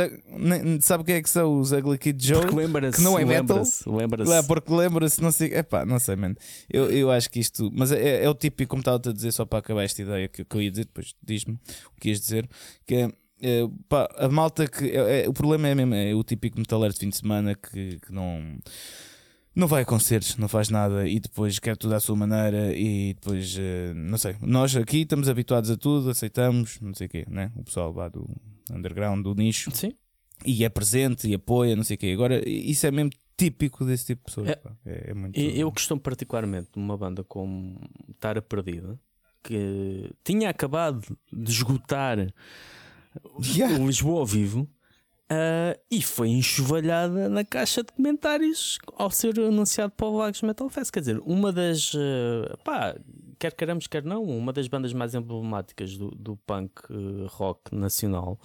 [0.81, 2.47] Sabe quem é que são os Ugly Kid Joe?
[2.53, 2.99] lembra-se.
[2.99, 3.59] Que não é metal.
[3.59, 3.89] Lembra-se.
[3.89, 5.55] Lembra é, porque lembra-se, não sei.
[5.55, 6.37] Epá, não sei, mano.
[6.69, 7.71] Eu, eu acho que isto.
[7.73, 10.45] Mas é, é o típico, como estava a dizer, só para acabar esta ideia que,
[10.45, 11.55] que eu ia dizer, depois diz-me
[11.97, 12.49] o que ias dizer.
[12.87, 13.13] Que é.
[13.45, 14.91] É, pá, a malta que.
[14.91, 17.99] É, é, o problema é mesmo é o típico metaleiro de fim de semana que,
[17.99, 18.57] que não
[19.55, 23.15] não vai a concertos, não faz nada e depois quer tudo à sua maneira e
[23.15, 27.27] depois, uh, não sei, nós aqui estamos habituados a tudo, aceitamos, não sei o quê,
[27.29, 27.53] né?
[27.57, 28.29] O pessoal lá do
[28.71, 29.71] underground, do nicho.
[29.75, 29.93] Sim.
[30.45, 32.11] E é presente e apoia, não sei o quê.
[32.13, 34.49] Agora, isso é mesmo típico desse tipo de pessoas.
[34.49, 35.39] É, é, é muito...
[35.39, 37.79] Eu costumo particularmente numa banda como
[38.19, 38.99] Tara Perdida,
[39.43, 42.19] que tinha acabado de esgotar
[43.55, 43.79] yeah.
[43.79, 44.69] o Lisboa ao vivo
[45.31, 50.69] Uh, e foi enxovalhada na caixa de comentários ao ser anunciado para o Vagos Metal
[50.69, 50.91] Fest.
[50.91, 51.95] Quer dizer, uma das.
[51.95, 52.95] Uh, pá,
[53.39, 58.39] quer queremos, quer não, uma das bandas mais emblemáticas do, do punk uh, rock nacional.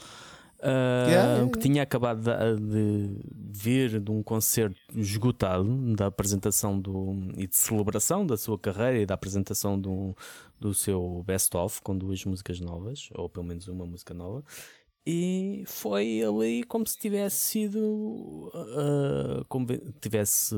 [0.60, 1.48] Yeah.
[1.52, 7.56] que tinha acabado de, de, vir de um concerto esgotado da apresentação do, e de
[7.56, 10.16] celebração da sua carreira e da apresentação do,
[10.60, 14.44] do seu best-of com duas músicas novas, ou pelo menos uma música nova,
[15.10, 19.66] e foi ali como se tivesse sido uh, como
[20.02, 20.54] tivesse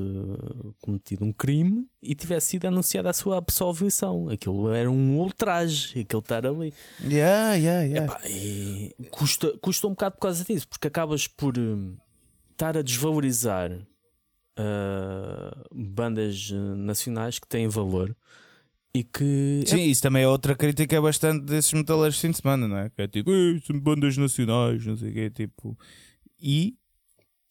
[0.82, 4.28] cometido um crime e tivesse sido anunciada a sua absolvição.
[4.28, 6.74] Aquilo era um ultraje, aquele estar ali.
[7.00, 8.12] Yeah, yeah, yeah.
[8.12, 11.96] Epá, e custa, custa um bocado por causa disso, porque acabas por uh,
[12.50, 18.16] estar a desvalorizar uh, bandas nacionais que têm valor
[19.00, 19.64] e que.
[19.66, 19.86] Sim, é...
[19.86, 22.90] isso também é outra crítica bastante desses metaleiros de fim de semana, não é?
[22.90, 23.32] Que é tipo,
[23.66, 25.78] são bandas nacionais, não sei o quê, tipo.
[26.42, 26.76] E.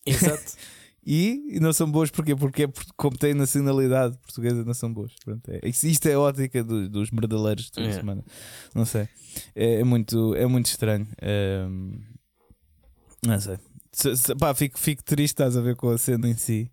[0.05, 0.53] Exato.
[1.05, 2.36] e, não são boas porquê?
[2.36, 5.12] Porque é como têm nacionalidade portuguesa, não são boas.
[5.24, 7.92] Pronto, é, isto é a ótica do, dos merdaleiros de fim de é.
[7.92, 8.24] semana.
[8.74, 9.09] Não sei.
[9.55, 11.09] É, é, muito, é muito estranho.
[11.20, 11.66] É,
[13.26, 13.59] não sei.
[13.90, 16.70] Se, se, pá, fico, fico triste, estás a ver com a cena em si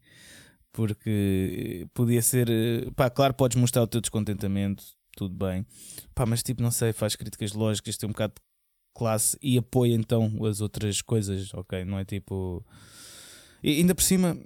[0.75, 2.49] porque podia ser.
[2.95, 4.83] Pá, claro, podes mostrar o teu descontentamento,
[5.15, 5.65] tudo bem,
[6.13, 8.41] pá, mas tipo, não sei, faz críticas lógicas, tem um bocado de
[8.93, 11.85] classe e apoia então as outras coisas, ok?
[11.85, 12.63] Não é tipo.
[13.63, 14.37] E ainda por cima,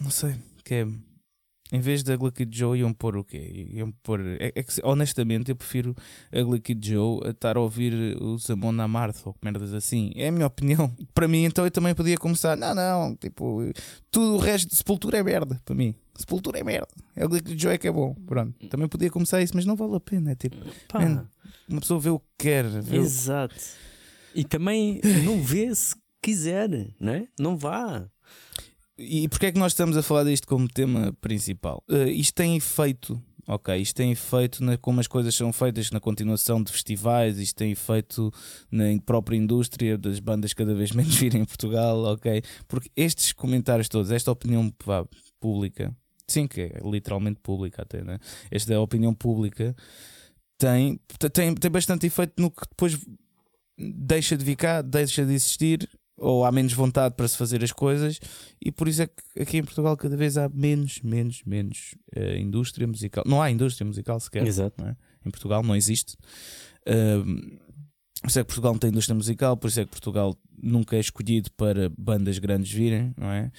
[0.00, 0.34] não sei,
[0.64, 0.86] que é
[1.72, 3.66] em vez da Ugly Joe, iam pôr o quê?
[3.72, 4.20] Iam pôr.
[4.38, 5.96] É, é que, honestamente, eu prefiro
[6.32, 10.12] a Ugly Joe a estar a ouvir o Zamon Amarth ou merdas assim.
[10.14, 10.94] É a minha opinião.
[11.12, 12.56] Para mim, então, eu também podia começar.
[12.56, 13.62] Não, não, tipo,
[14.10, 15.60] tudo o resto de Sepultura é merda.
[15.64, 16.88] Para mim, Sepultura é merda.
[17.16, 18.14] A Ugly Joe é que é bom.
[18.26, 18.68] Pronto.
[18.68, 20.32] Também podia começar isso, mas não vale a pena.
[20.32, 20.56] É tipo,
[20.94, 21.28] man,
[21.68, 22.64] uma pessoa vê o que quer.
[22.92, 23.54] Exato.
[23.54, 24.38] O...
[24.38, 26.68] E também não vê se quiser,
[27.00, 27.26] não é?
[27.38, 28.08] Não vá.
[28.98, 31.82] E porquê é que nós estamos a falar disto como tema principal?
[31.88, 33.76] Uh, isto tem efeito, ok?
[33.76, 37.72] Isto tem efeito na, como as coisas são feitas na continuação de festivais, isto tem
[37.72, 38.32] efeito
[38.70, 42.42] na própria indústria das bandas cada vez menos virem em Portugal, ok?
[42.66, 45.06] Porque estes comentários todos, esta opinião pá,
[45.38, 45.94] pública,
[46.26, 48.18] sim, que é literalmente pública até, né?
[48.50, 49.76] Esta é a opinião pública
[50.58, 50.98] tem,
[51.32, 52.98] tem, tem bastante efeito no que depois
[53.78, 55.88] deixa de vir cá, deixa de existir
[56.18, 58.18] ou há menos vontade para se fazer as coisas
[58.64, 62.36] e por isso é que aqui em Portugal cada vez há menos, menos, menos uh,
[62.38, 63.24] indústria musical.
[63.26, 64.46] Não há indústria musical sequer.
[64.46, 64.82] Exato.
[64.84, 64.96] É?
[65.26, 66.16] Em Portugal não existe.
[66.88, 67.58] Uh,
[68.22, 70.96] por isso é que Portugal não tem indústria musical, por isso é que Portugal nunca
[70.96, 73.52] é escolhido para bandas grandes virem, não é?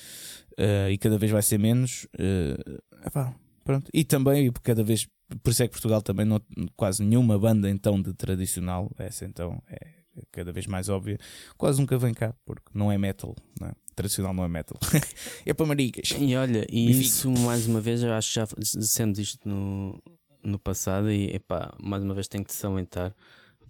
[0.59, 2.05] Uh, e cada vez vai ser menos.
[2.15, 3.89] Uh, epá, pronto.
[3.93, 5.07] E também, cada vez,
[5.43, 6.41] por isso é que Portugal também não
[6.75, 9.97] quase nenhuma banda então de tradicional, essa então é
[10.31, 11.17] cada vez mais óbvia,
[11.57, 13.71] quase nunca vem cá, porque não é metal, não é?
[13.95, 14.79] tradicional não é metal,
[15.45, 16.13] é para maricas.
[16.19, 20.01] E olha, e isso mais uma vez, eu acho que já dissemos isto no,
[20.43, 23.15] no passado, e epá, mais uma vez tenho que te salientar.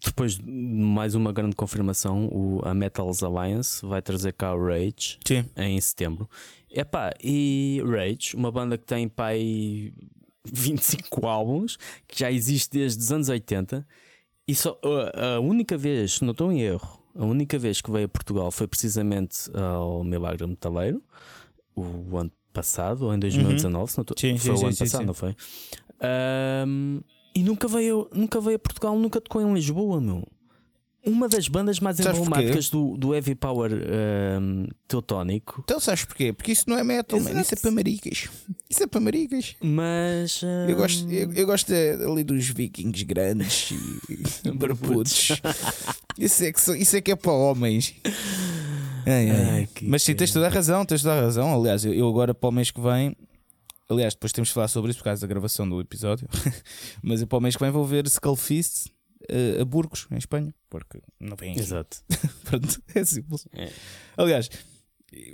[0.04, 5.18] Depois de mais uma grande confirmação, o, a Metals Alliance vai trazer cá o Rage
[5.26, 5.46] Sim.
[5.56, 6.30] em setembro.
[6.70, 9.92] Epá, e Rage, uma banda que tem pai
[10.46, 11.78] 25 álbuns,
[12.08, 13.86] que já existe desde os anos 80
[14.48, 14.80] e só
[15.14, 18.68] a única vez, não estou em erro, a única vez que veio a Portugal foi
[18.68, 21.02] precisamente ao Milagre Metaleiro,
[21.76, 23.88] o ano passado, ou em 2019, uhum.
[23.88, 25.36] se não estou, sim, foi sim, o ano sim, passado, não foi?
[26.66, 27.02] Um,
[27.36, 30.24] e nunca veio, nunca veio a Portugal, nunca tocou em Lisboa, meu
[31.08, 35.62] uma das bandas mais sabes emblemáticas do, do heavy power um, teutónico.
[35.64, 36.34] Então sabes porquê?
[36.34, 37.42] Porque isso não é metal, man.
[37.42, 38.28] isso é para maricas.
[38.70, 39.56] Isso é para maricas.
[39.62, 40.70] Mas um...
[40.70, 45.30] eu, gosto, eu, eu gosto ali dos vikings grandes e barbudos.
[46.20, 47.96] isso, é que, isso é que é para homens.
[49.06, 49.50] Ai, ai.
[49.50, 51.54] Ai, Mas sim, tens toda a razão, tens toda a razão.
[51.54, 53.16] Aliás, eu, eu agora para o mês que vem
[53.90, 56.28] Aliás, depois temos de falar sobre isso por causa da gravação do episódio.
[57.02, 58.92] Mas eu para o mês que vem vou ver Skullfist uh,
[59.62, 61.62] a Burgos, em Espanha, porque não vem aqui.
[61.62, 62.04] Exato.
[62.46, 63.48] pronto, é simples.
[63.54, 63.72] É.
[64.16, 64.50] Aliás,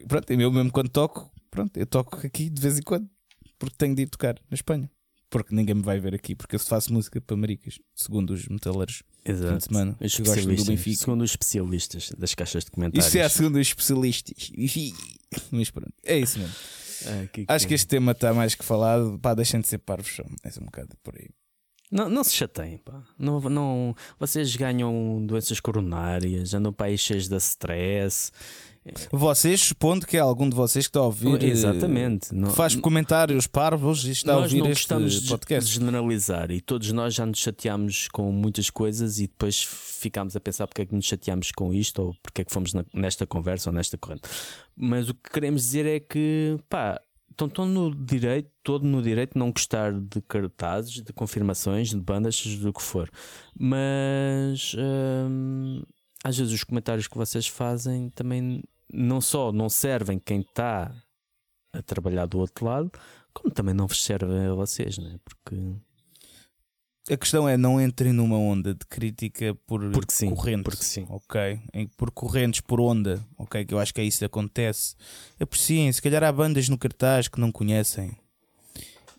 [0.08, 3.10] pronto, eu mesmo quando toco, pronto, eu toco aqui de vez em quando,
[3.58, 4.90] porque tenho de ir tocar na Espanha.
[5.30, 9.02] Porque ninguém me vai ver aqui, porque eu faço música para maricas, segundo os metaleiros
[9.26, 9.58] Exato.
[9.58, 9.98] de semana.
[10.00, 11.00] Os que gostam do Benfica.
[11.00, 13.08] Segundo os especialistas das caixas de comentários.
[13.08, 14.52] Isso é segundo os especialistas.
[15.52, 16.54] Mas pronto, é isso mesmo.
[17.06, 19.18] Ah, que Acho que este tema está mais que falado.
[19.20, 21.30] Pá, deixem de ser parvos, é um bocado por aí.
[21.94, 23.04] Não, não se chateiem, pá.
[23.20, 28.32] Não, não, vocês ganham doenças coronárias, andam para aí cheios de stress.
[29.12, 32.30] Vocês, supondo que é algum de vocês que está a ouvir, eh, Exatamente.
[32.56, 34.88] faz comentários parvos e está a ouvir não este
[35.28, 35.70] podcast.
[35.70, 40.40] De generalizar e todos nós já nos chateámos com muitas coisas e depois ficámos a
[40.40, 43.70] pensar porque é que nos chateámos com isto ou porque é que fomos nesta conversa
[43.70, 44.24] ou nesta corrente.
[44.76, 47.00] Mas o que queremos dizer é que, pá,
[47.34, 52.00] estão, estão no direito, todo no direito de não gostar de cartazes, de confirmações, de
[52.00, 53.10] bandas, do que for.
[53.58, 55.84] Mas hum,
[56.24, 60.94] às vezes os comentários que vocês fazem também não só não servem quem está
[61.74, 62.92] a trabalhar do outro lado,
[63.34, 65.20] como também não vos servem a vocês, né?
[65.26, 65.56] Porque
[67.12, 70.64] A questão é não entrem numa onda de crítica por Porque sim, corrente.
[70.64, 71.06] porque sim.
[71.10, 71.60] Ok?
[71.98, 73.22] Por correntes, por onda.
[73.38, 73.66] Ok?
[73.66, 74.96] Que eu acho que é isso que acontece.
[75.38, 78.16] Apreciem, se calhar há bandas no cartaz que não conhecem.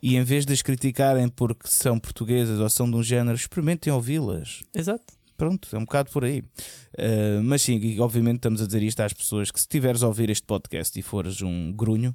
[0.02, 3.92] E em vez de as criticarem porque são portuguesas ou são de um género, experimentem
[3.92, 4.62] ouvi-las.
[4.74, 5.04] Exato.
[5.36, 6.40] Pronto, é um bocado por aí.
[6.40, 10.30] Uh, mas sim, obviamente estamos a dizer isto às pessoas que se tiveres a ouvir
[10.30, 12.14] este podcast e fores um grunho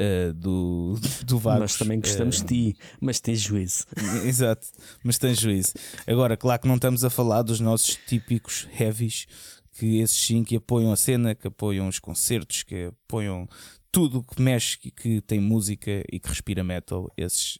[0.00, 1.60] uh, do, do Vagos...
[1.60, 3.86] Nós também gostamos de ti, mas tens juízo.
[4.24, 4.66] Exato,
[5.02, 5.72] mas tens juízo.
[6.06, 9.26] Agora, claro que não estamos a falar dos nossos típicos heavies,
[9.72, 13.48] que esses sim que apoiam a cena, que apoiam os concertos, que apoiam
[13.90, 17.08] tudo que mexe e que tem música e que respira metal.
[17.16, 17.58] Esses,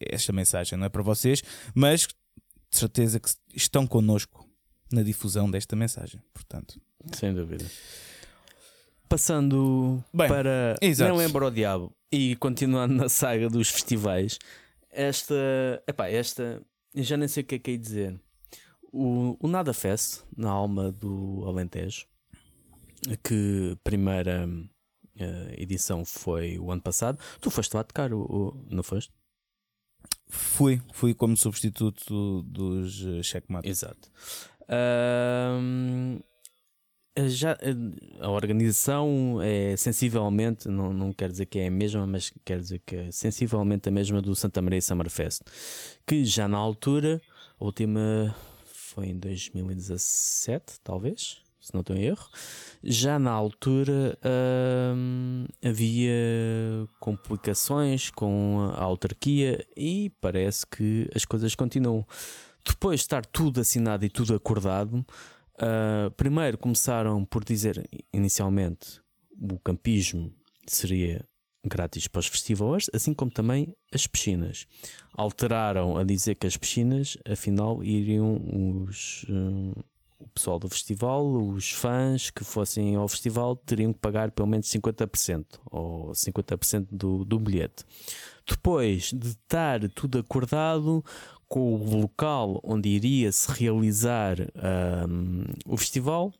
[0.00, 1.42] esta mensagem não é para vocês,
[1.74, 2.08] mas
[2.70, 4.46] de certeza que estão connosco
[4.92, 6.20] na difusão desta mensagem.
[6.32, 6.80] Portanto,
[7.12, 7.64] Sem dúvida.
[9.08, 11.10] Passando Bem, para exato.
[11.10, 14.38] Não Lembra o Diabo e continuando na saga dos festivais,
[14.90, 15.34] esta.
[15.86, 16.62] Epá, esta.
[16.94, 18.20] eu Já nem sei o que é que é dizer.
[18.92, 22.06] O, o Nada Fest, na alma do Alentejo,
[23.22, 24.48] que primeira
[25.18, 27.18] eh, edição foi o ano passado.
[27.40, 29.12] Tu foste lá tocar, o, o- não foste?
[30.28, 33.68] fui, fui como substituto dos uh, Checkmate.
[33.68, 34.10] Exato.
[34.68, 36.15] Ahm,
[37.28, 37.56] já,
[38.20, 42.82] a organização é sensivelmente, não, não quero dizer que é a mesma, mas quero dizer
[42.84, 45.42] que é sensivelmente a mesma do Santa Maria Summerfest,
[46.06, 47.20] que já na altura,
[47.58, 52.28] a última foi em 2017, talvez, se não estou em erro.
[52.82, 62.06] Já na altura ahm, havia complicações com a autarquia e parece que as coisas continuam.
[62.64, 65.04] Depois de estar tudo assinado e tudo acordado,
[65.58, 69.00] ah, primeiro começaram por dizer inicialmente
[69.38, 70.32] o campismo
[70.66, 71.24] seria
[71.64, 74.66] grátis para os festivais, assim como também as piscinas.
[75.14, 78.40] Alteraram a dizer que as piscinas, afinal, iriam
[78.84, 79.72] os, hum,
[80.18, 84.68] o pessoal do festival, os fãs que fossem ao festival, teriam que pagar pelo menos
[84.68, 87.84] 50% ou 50% do, do bilhete.
[88.48, 91.04] Depois de estar tudo acordado
[91.48, 94.36] com o local onde iria se realizar
[95.08, 96.32] hum, o festival,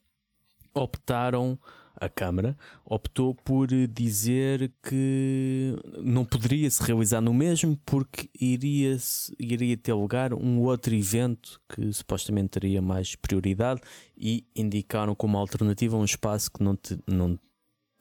[0.74, 1.58] optaram,
[1.98, 2.54] a Câmara
[2.84, 8.96] optou por dizer que não poderia se realizar no mesmo porque iria,
[9.38, 13.80] iria ter lugar um outro evento que supostamente teria mais prioridade
[14.16, 17.38] e indicaram como alternativa um espaço que não, te- não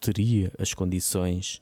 [0.02, 1.62] teria as condições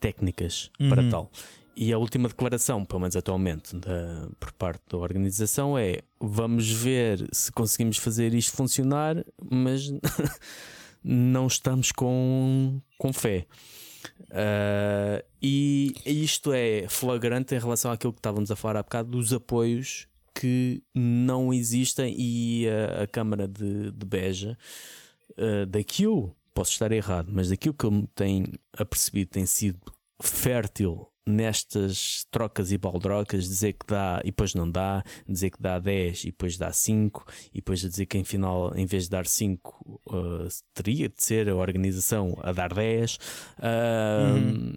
[0.00, 1.10] técnicas para Uhum.
[1.10, 1.30] tal.
[1.78, 7.28] E a última declaração, pelo menos atualmente, da- por parte da organização é: vamos ver
[7.32, 9.90] se conseguimos fazer isto funcionar, mas
[11.04, 13.46] não estamos com, com fé.
[14.30, 19.32] Ah, e isto é flagrante em relação àquilo que estávamos a falar há bocado dos
[19.32, 24.56] apoios que não existem e a, a Câmara de, de Beja,
[25.36, 28.46] ah, daquilo, posso estar errado, mas daquilo que eu tenho
[28.76, 29.78] apercebido tem sido
[30.22, 35.78] fértil nestas trocas e baldrocas, dizer que dá e depois não dá, dizer que dá
[35.78, 39.10] 10 e depois dá 5, e depois a dizer que em final, em vez de
[39.10, 43.18] dar 5, uh, teria de ser a organização a dar 10.
[43.62, 44.74] Um,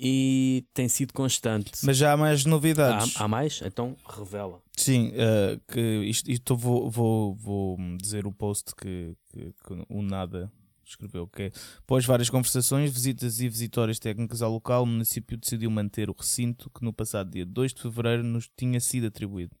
[0.00, 1.72] E tem sido constante.
[1.82, 3.16] Mas já há mais novidades.
[3.16, 3.60] há, há mais?
[3.64, 4.60] Então revela.
[4.76, 10.00] Sim, eh, que isto, isto vou, vou, vou dizer o post que, que- que o
[10.00, 10.52] Nada
[10.90, 15.70] escreveu, que é após várias conversações, visitas e visitórias técnicas ao local, o município decidiu
[15.70, 19.54] manter o recinto que no passado dia 2 de Fevereiro nos tinha sido atribuído.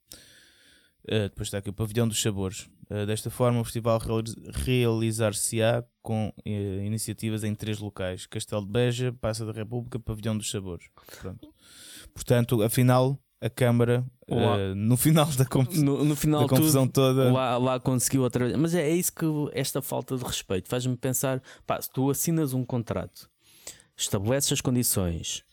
[1.06, 2.68] Eh, depois está aqui o Pavilhão dos Sabores.
[2.90, 8.70] Eh, desta forma, o festival realiz- realizar-se-á com eh, iniciativas em três locais: Castelo de
[8.70, 10.86] Beja, Praça da República, Pavilhão dos Sabores.
[11.20, 11.52] Pronto.
[12.12, 17.14] Portanto, afinal, a Câmara, eh, no final da, conf- No, no final, da confusão tudo,
[17.14, 18.56] toda, lá, lá conseguiu outra vez.
[18.56, 22.52] Mas é, é isso que esta falta de respeito faz-me pensar: pá, se tu assinas
[22.52, 23.30] um contrato,
[23.96, 25.44] estabeleces as condições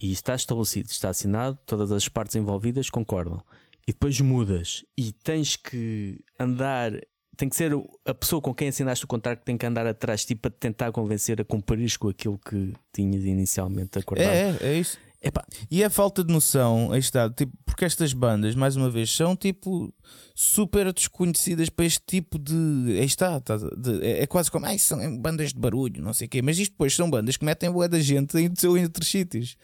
[0.00, 3.42] e está estabelecido, está assinado, todas as partes envolvidas concordam,
[3.86, 6.92] e depois mudas e tens que andar.
[7.36, 7.72] Tem que ser
[8.04, 10.52] a pessoa com quem assinaste o contrato que tem que andar atrás de ti para
[10.52, 14.28] te tentar convencer a cumprir com aquilo que tinhas inicialmente acordado.
[14.28, 14.96] É, é, é isso.
[15.26, 19.10] Epá, E a falta de noção, aí está, tipo, porque estas bandas, mais uma vez,
[19.10, 19.92] são tipo
[20.34, 22.52] super desconhecidas para este tipo de.
[22.98, 26.26] Aí está, tá- de- é, é quase como, ai, são bandas de barulho, não sei
[26.26, 29.08] o quê, mas isto depois são bandas que metem boa da gente em, em outros
[29.08, 29.56] sítios.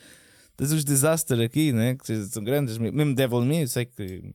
[0.56, 1.94] Tens os Disaster aqui, né?
[1.94, 4.34] que são grandes, mesmo Devil Me, eu sei que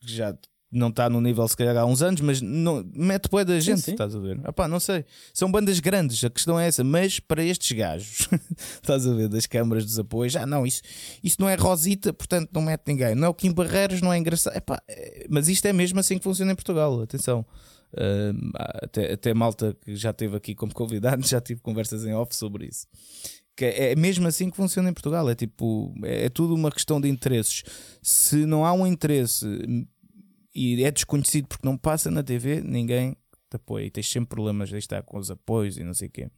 [0.00, 0.34] já
[0.74, 3.80] não está no nível se calhar há uns anos, mas não, mete boa da gente,
[3.80, 3.92] sim.
[3.92, 4.40] estás a ver?
[4.46, 5.04] Epá, não sei.
[5.32, 8.28] São bandas grandes, a questão é essa, mas para estes gajos,
[8.76, 10.82] estás a ver, das câmaras dos apoios, ah não, isso,
[11.22, 13.14] isso não é Rosita, portanto não mete ninguém.
[13.14, 14.56] Não é o Kim Barreiros, não é engraçado.
[14.56, 17.44] Epá, é, mas isto é mesmo assim que funciona em Portugal, atenção.
[17.92, 18.50] Uh,
[18.82, 22.66] até, até malta que já esteve aqui como convidado, já tive conversas em off sobre
[22.66, 22.86] isso.
[23.56, 25.30] Que é, é mesmo assim que funciona em Portugal.
[25.30, 27.62] É tipo, é, é tudo uma questão de interesses.
[28.02, 29.46] Se não há um interesse
[30.54, 33.16] e é desconhecido porque não passa na TV, ninguém
[33.50, 33.86] te apoia.
[33.86, 36.30] E tens sempre problemas de estar com os apoios e não sei o quê.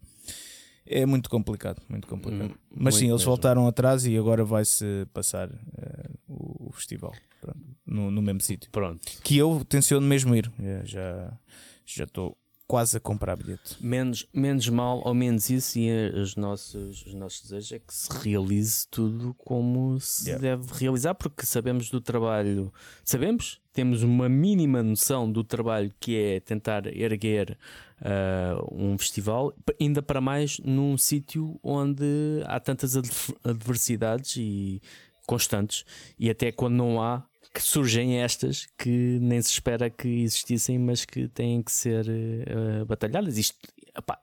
[0.89, 2.53] É muito complicado, muito complicado.
[2.53, 3.27] Hum, Mas sim, eles mesmo.
[3.27, 8.71] voltaram atrás e agora vai-se passar uh, o, o, festival pronto, no, no, mesmo sítio.
[8.71, 9.01] Pronto.
[9.25, 10.51] Que eu tenciono mesmo ir.
[10.61, 11.37] É, já
[11.85, 12.37] já estou
[12.67, 13.77] quase a comprar bilhete.
[13.81, 18.09] Menos, menos mal ou menos isso, e os nossos, os nossos desejos é que se
[18.12, 20.43] realize tudo como se yeah.
[20.43, 22.73] deve realizar, porque sabemos do trabalho,
[23.05, 27.57] sabemos, temos uma mínima noção do trabalho que é tentar erguer
[28.01, 32.97] uh, um festival, ainda para mais num sítio onde há tantas
[33.45, 34.83] adversidades e
[35.27, 35.85] constantes,
[36.19, 41.05] e até quando não há, que surgem estas que nem se espera que existissem, mas
[41.05, 43.38] que têm que ser uh, batalhadas.
[43.38, 43.57] Isto,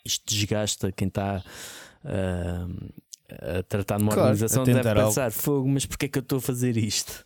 [0.05, 1.43] isto desgasta quem está
[2.05, 2.93] uh,
[3.59, 5.35] a tratar numa claro, organização, deve pensar: algo.
[5.35, 7.23] fogo, mas porquê é que eu estou a fazer isto?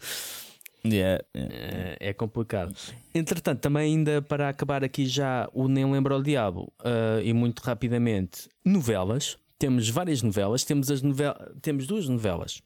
[0.85, 1.55] Yeah, yeah.
[1.55, 2.73] É, é, complicado.
[3.13, 7.59] Entretanto, também ainda para acabar aqui já o Nem Lembra o Diabo uh, e muito
[7.59, 9.37] rapidamente, novelas.
[9.59, 12.61] Temos várias novelas, temos, as novel temos duas novelas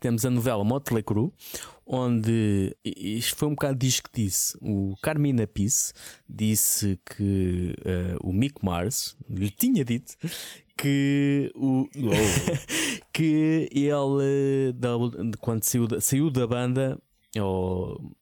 [0.00, 1.32] temos a novela Motley Crue,
[1.86, 4.56] onde isto foi um bocado disso que disse.
[4.60, 5.92] O Carmina Peace
[6.28, 10.16] disse que uh, o Mick Mars lhe tinha dito
[10.76, 11.88] que o
[13.12, 14.90] que ele da,
[15.40, 17.00] quando saiu da, saiu da banda
[17.36, 18.14] ou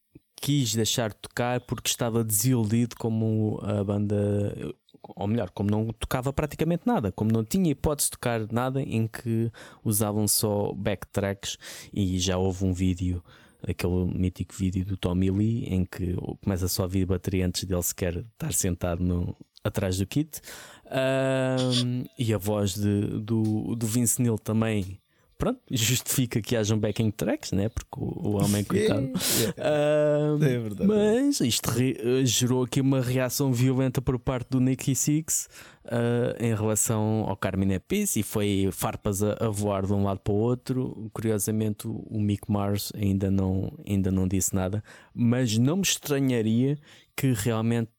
[0.43, 4.75] quis deixar de tocar porque estava desiludido como a banda
[5.17, 9.07] ou melhor, como não tocava praticamente nada, como não tinha hipótese de tocar nada em
[9.07, 9.51] que
[9.85, 11.57] usavam só backtracks
[11.93, 13.23] e já houve um vídeo,
[13.67, 17.83] aquele mítico vídeo do Tommy Lee em que começa só a vir bateria antes dele
[17.83, 20.41] sequer estar sentado no, atrás do kit.
[20.87, 25.02] Um, e a voz de, do, do Vince Neil também
[25.43, 27.69] pronto, justifica que hajam backing tracks, né?
[27.69, 29.07] Porque o, o homem, coitado.
[29.07, 30.87] uh, é verdade.
[30.87, 35.49] Mas isto re, uh, gerou aqui uma reação violenta por parte do Nicky Six
[35.87, 40.21] uh, em relação ao Carmine Peace e foi farpas a, a, voar de um lado
[40.21, 41.11] para o outro.
[41.13, 44.83] Curiosamente, o, o Mick Mars ainda não, ainda não disse nada,
[45.13, 46.79] mas não me estranharia
[47.17, 47.91] que realmente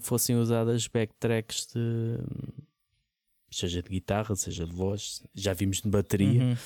[0.00, 2.18] fossem usadas backtracks de
[3.50, 6.56] seja de guitarra, seja de voz, já vimos de bateria, uhum.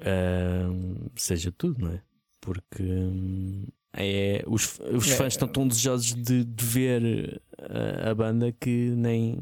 [0.00, 2.02] uh, seja tudo, não é?
[2.40, 8.14] Porque hum, é, os, os é, fãs estão tão desejosos de, de ver a, a,
[8.14, 9.40] banda que nem,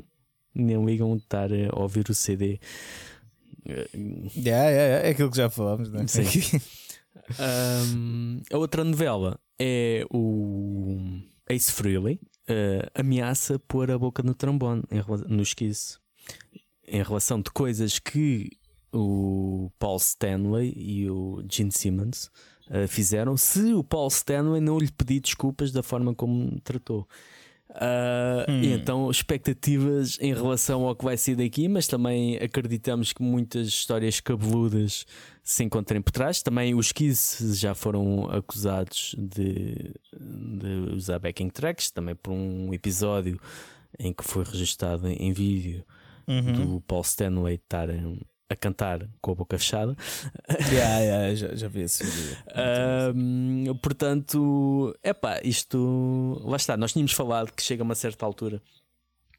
[0.55, 2.59] nem ligam de estar a ouvir o CD.
[3.67, 6.07] Yeah, yeah, é aquilo que já falámos, não é?
[6.07, 6.61] Sim.
[7.95, 10.99] um, a outra novela é o
[11.49, 12.21] Ace Frehley.
[12.49, 14.83] Uh, ameaça pôr a boca no trombone
[15.29, 16.01] no esquizo
[16.91, 18.51] em relação de coisas que
[18.93, 22.31] o Paul Stanley e o Gene Simmons
[22.69, 27.07] uh, fizeram, se o Paul Stanley não lhe pedir desculpas da forma como tratou.
[27.71, 28.63] Uh, hum.
[28.65, 34.19] então, expectativas em relação ao que vai ser daqui, mas também acreditamos que muitas histórias
[34.19, 35.07] cabeludas
[35.45, 36.43] se encontrem por trás.
[36.43, 43.41] Também os Kiss já foram acusados de, de usar backing tracks, também por um episódio
[43.97, 45.85] em que foi registado em vídeo
[46.31, 46.53] uhum.
[46.53, 47.89] do Paul Stanley estar
[48.51, 49.97] a cantar com a boca fechada.
[50.73, 52.37] Yeah, yeah, já, já vi esse vídeo.
[53.15, 56.41] um, portanto, é pá, isto.
[56.45, 58.61] Lá está, nós tínhamos falado que chega a uma certa altura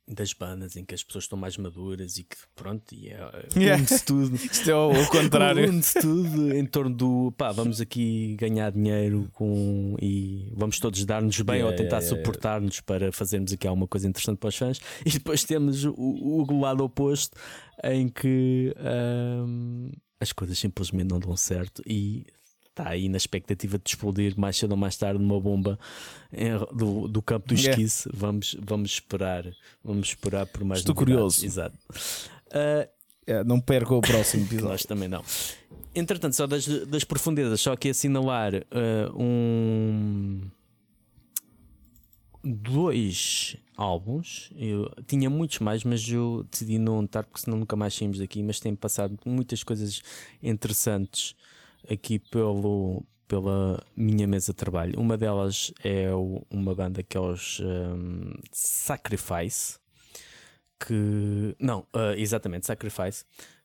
[0.08, 3.78] das bandas em que as pessoas estão mais maduras e que pronto, e é, yeah.
[3.78, 4.36] une-se tudo.
[4.36, 5.70] Isto é o, contrário.
[5.70, 11.40] une-se tudo em torno do pá, vamos aqui ganhar dinheiro com e vamos todos dar-nos
[11.42, 14.80] bem yeah, ou tentar yeah, suportar-nos para fazermos aqui alguma coisa interessante para os fãs.
[15.06, 17.38] E depois temos o, o lado oposto
[17.84, 19.90] em que um,
[20.20, 22.26] as coisas simplesmente não dão certo e
[22.72, 25.78] está aí na expectativa de explodir mais cedo ou mais tarde uma bomba
[26.32, 28.08] em, do, do campo do esquice.
[28.08, 28.20] Yeah.
[28.20, 29.46] Vamos, vamos esperar,
[29.84, 31.46] vamos esperar por mais Estou curioso.
[31.46, 31.78] Exato.
[32.48, 32.90] Uh,
[33.28, 34.70] yeah, não perca o próximo episódio.
[34.72, 35.24] Nós também não.
[35.94, 40.42] Entretanto, só das, das profundezas, só aqui assinalar uh, um
[42.44, 44.50] dois álbuns.
[44.56, 48.42] Eu tinha muitos mais, mas eu decidi não anotar porque senão nunca mais saímos daqui.
[48.42, 50.02] Mas tem passado muitas coisas
[50.42, 51.36] interessantes
[51.90, 55.00] aqui pelo, pela minha mesa de trabalho.
[55.00, 59.80] Uma delas é o, uma banda que é os um, Sacrifice,
[60.80, 61.56] que.
[61.60, 63.24] Não, uh, exatamente, Sacrifice,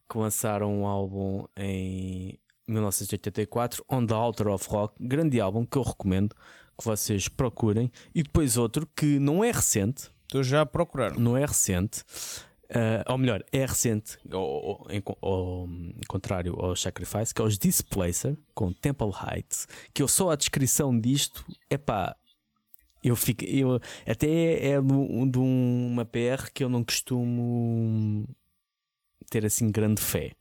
[0.08, 2.38] que lançaram um álbum em
[2.68, 6.34] 1984, On the Altar of Rock, grande álbum que eu recomendo
[6.78, 7.90] que vocês procurem.
[8.14, 10.10] E depois outro que não é recente.
[10.24, 11.16] Estou já a procurar.
[11.18, 12.02] Não é recente.
[12.68, 14.88] Uh, ou melhor, é recente, ao,
[15.20, 15.68] ao,
[16.08, 19.68] contrário ao Sacrifice, que é os Displacer com Temple Heights.
[19.94, 22.16] Que eu só a descrição disto é pá.
[23.04, 28.28] Eu fico, eu, até é de, de uma PR que eu não costumo
[29.30, 30.32] ter assim grande fé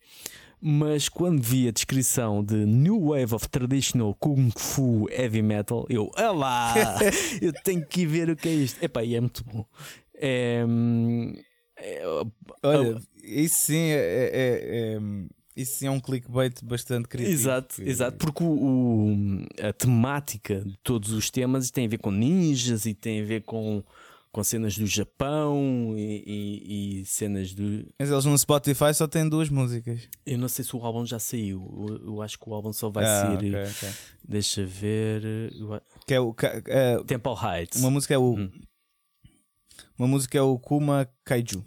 [0.67, 6.09] mas quando vi a descrição de New Wave of Traditional Kung Fu Heavy Metal, eu,
[6.17, 6.73] lá,
[7.39, 8.83] eu tenho que ir ver o que é isto.
[8.83, 9.63] Epá, e é muito bom.
[10.15, 10.65] É, é,
[12.63, 14.99] Olha, isso sim é, é, é,
[15.55, 17.33] isso sim é um clickbait bastante crítico.
[17.33, 22.11] Exato, exato, porque o, o, a temática de todos os temas tem a ver com
[22.11, 23.83] ninjas e tem a ver com
[24.35, 27.87] com cenas do Japão e, e, e, cenas do.
[27.97, 30.09] Mas eles no Spotify só têm duas músicas.
[30.25, 31.87] Eu não sei se o álbum já saiu.
[31.87, 33.55] Eu, eu acho que o álbum só vai ah, sair.
[33.55, 33.89] Okay, okay.
[34.27, 35.53] Deixa ver.
[36.05, 36.31] Que é o.
[36.31, 37.79] Uh, Temple Heights.
[37.79, 38.35] Uma música é o.
[38.35, 38.51] Hum.
[39.97, 41.63] Uma música é o Kuma Kaiju.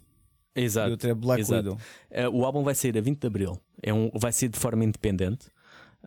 [0.54, 0.88] Exato.
[0.88, 1.70] E outra é Black exato.
[1.70, 2.30] Widow.
[2.30, 3.60] Uh, o álbum vai sair a 20 de Abril.
[3.82, 5.46] É um, vai ser de forma independente.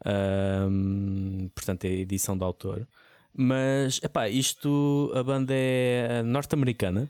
[0.05, 2.87] Um, portanto, é edição de autor.
[3.33, 7.09] Mas, epá, isto, a banda é norte-americana.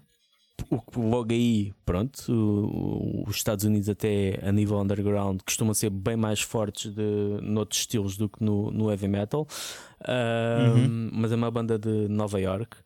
[0.95, 6.93] Logo aí, pronto, os Estados Unidos, até a nível underground, costumam ser bem mais fortes
[6.93, 9.47] de, noutros estilos do que no, no heavy metal.
[10.01, 11.09] Uh, uhum.
[11.13, 12.77] Mas é uma banda de Nova York.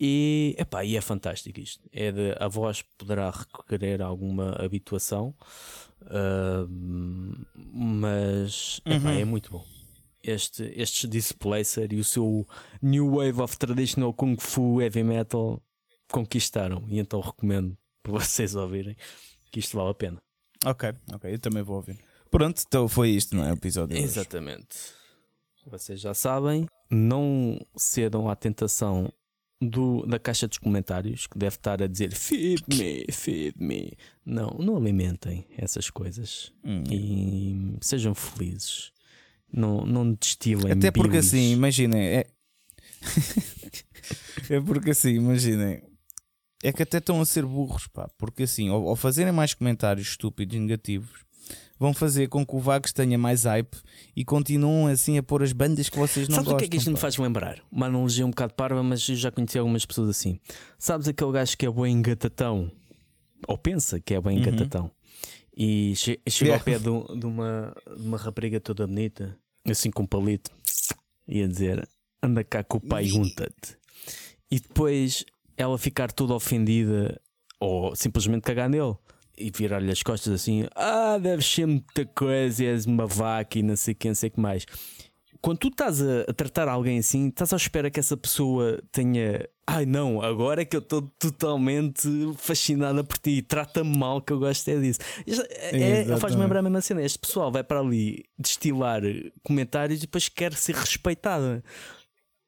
[0.00, 1.88] E, epá, e é fantástico isto.
[1.92, 5.34] É de, a voz poderá requerer alguma habituação,
[6.02, 6.68] uh,
[7.54, 9.18] mas epá, uhum.
[9.18, 9.64] é muito bom
[10.22, 12.46] este, estes Displacer e o seu
[12.82, 15.62] New Wave of Traditional Kung Fu Heavy Metal
[16.10, 16.84] conquistaram.
[16.88, 18.96] E então recomendo para vocês ouvirem
[19.50, 20.18] que isto vale a pena.
[20.64, 21.98] Ok, ok, eu também vou ouvir.
[22.30, 23.50] Pronto, então foi isto, não é?
[23.50, 23.96] O episódio.
[23.96, 24.76] Exatamente.
[25.66, 29.12] Vocês já sabem, não cedam à tentação
[29.60, 33.96] do, da caixa dos comentários que deve estar a dizer feed me, feed me.
[34.24, 36.84] Não, não alimentem essas coisas hum.
[36.90, 38.92] e sejam felizes.
[39.52, 40.72] Não, não destilem.
[40.72, 42.00] Até porque assim, imaginem.
[42.00, 42.26] É...
[44.50, 45.82] é porque assim, imaginem.
[46.62, 48.08] É que até estão a ser burros, pá.
[48.18, 51.24] Porque assim, ao, ao fazerem mais comentários estúpidos e negativos,
[51.78, 53.76] vão fazer com que o Vagos tenha mais hype
[54.16, 56.52] e continuam assim a pôr as bandas que vocês não Sabes gostam.
[56.52, 56.92] Sabes o que é que isto pá?
[56.92, 57.62] me faz lembrar?
[57.70, 60.38] Uma analogia um bocado parva, mas eu já conheci algumas pessoas assim.
[60.78, 62.70] Sabes aquele gajo que é bem engatatão?
[63.46, 64.42] Ou pensa que é bem uhum.
[64.42, 64.90] engatatão?
[65.56, 69.36] E che chega ao pé de, de, uma, de uma rapariga toda bonita,
[69.68, 70.52] assim com um palito,
[71.26, 71.88] e a dizer:
[72.22, 73.76] anda cá com o pai, unta-te.
[74.48, 75.24] E depois
[75.56, 77.20] ela ficar toda ofendida
[77.58, 78.94] ou simplesmente cagar nele
[79.38, 83.76] e virar-lhe as costas assim: Ah, deve ser muita coisa, és uma vaca e não
[83.76, 84.66] sei quem, não sei o que mais
[85.40, 89.48] quando tu estás a, a, tratar alguém assim, estás à espera que essa pessoa tenha.
[89.66, 94.38] Ai não, agora é que eu estou totalmente fascinada por ti, trata-me mal que eu
[94.38, 95.00] gosto é disso.
[95.26, 97.02] É, é, Faz-me lembrar a mesma cena.
[97.02, 99.02] Este pessoal vai para ali destilar
[99.42, 101.62] comentários e depois quer ser respeitada.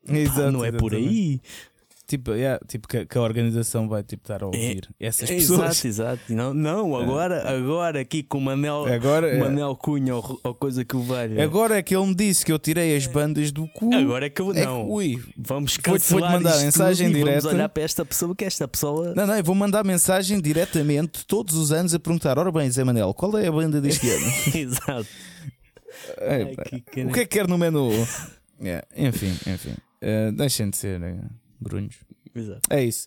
[0.08, 1.40] Exato, Pá, não é por aí.
[2.10, 5.30] Tipo, yeah, tipo que, que, a organização vai tipo, estar a é, ouvir é, essas
[5.30, 5.84] pessoas.
[5.84, 6.34] Exato, exato.
[6.34, 7.56] Não, não agora, é.
[7.56, 11.40] agora aqui com o Manel, agora, Manel Cunha ou, ou, coisa que o valha.
[11.44, 13.94] Agora é que ele me disse que eu tirei as bandas do cu.
[13.94, 14.80] Agora é que eu não.
[14.80, 17.42] É que, ui, vamos cancelar vou, mandar mensagem direta.
[17.42, 19.14] Vamos olhar para esta pessoa que esta pessoa.
[19.14, 22.82] Não, não, eu vou mandar mensagem diretamente todos os anos a perguntar: Ora bem, Zé
[22.82, 24.26] Manel, qual é a banda deste ano?
[24.52, 25.06] exato.
[26.18, 26.56] É, Ai,
[26.90, 27.88] que o que é que quer no menu?
[28.60, 29.76] yeah, enfim, enfim.
[30.02, 31.00] Uh, deixem de ser.
[31.00, 31.96] Uh, grunhos.
[32.34, 32.60] Exato.
[32.70, 33.06] É isso.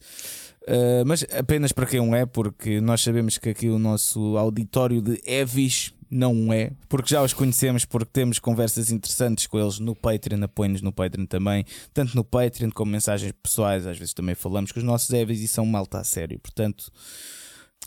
[0.64, 5.22] Uh, mas apenas para quem é, porque nós sabemos que aqui o nosso auditório de
[5.26, 10.44] Evis não é, porque já os conhecemos, porque temos conversas interessantes com eles no Patreon,
[10.44, 14.80] apoio-nos no Patreon também, tanto no Patreon como mensagens pessoais, às vezes também falamos com
[14.80, 16.92] os nossos Evis e são malta a sério, portanto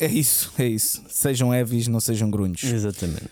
[0.01, 1.03] é isso, é isso.
[1.09, 2.63] Sejam Evis, não sejam grunhos.
[2.63, 3.31] Exatamente.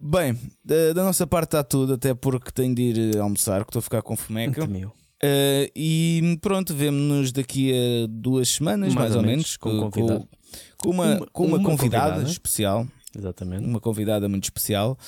[0.00, 3.78] Bem, da, da nossa parte está tudo, até porque tenho de ir almoçar, que estou
[3.78, 4.66] a ficar com fomeca.
[4.66, 4.92] Muito
[5.24, 10.90] Uh, e pronto, vemos-nos daqui a duas semanas, mais, mais ou, menos, com, com, com,
[10.90, 12.86] uma, uma, com uma, uma convidada, convidada, especial.
[13.16, 13.64] Exatamente.
[13.64, 14.98] Uma convidada muito especial.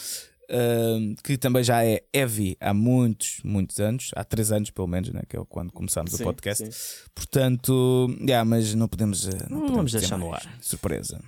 [0.44, 5.08] Uh, que também já é heavy há muitos, muitos anos, há três anos pelo menos,
[5.10, 6.70] né, que é quando começámos sim, o podcast.
[6.70, 7.08] Sim.
[7.14, 10.46] Portanto, yeah, mas não podemos, uh, não, não podemos vamos deixar no ar.
[10.60, 11.18] Surpresa.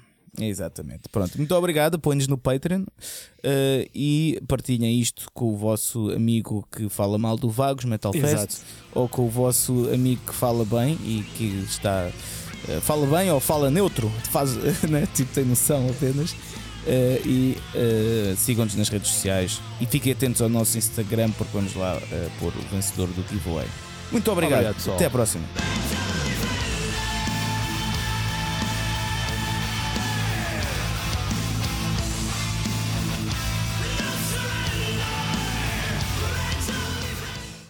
[0.40, 1.08] Exatamente.
[1.10, 1.98] Pronto, muito obrigado.
[1.98, 7.48] Põe-nos no Patreon uh, e partilhem isto com o vosso amigo que fala mal do
[7.48, 8.56] Vagos Metal Fest Exato.
[8.94, 12.10] ou com o vosso amigo que fala bem e que está.
[12.68, 14.56] uh, fala bem ou fala neutro, faz,
[14.88, 15.06] né?
[15.14, 16.32] tipo, tem noção apenas.
[16.32, 17.56] Uh, e
[18.36, 22.52] sigam-nos nas redes sociais e fiquem atentos ao nosso Instagram porque vamos lá uh, pôr
[22.52, 23.66] o vencedor do giveaway.
[24.12, 25.44] Muito obrigado, Obrigado, até à próxima.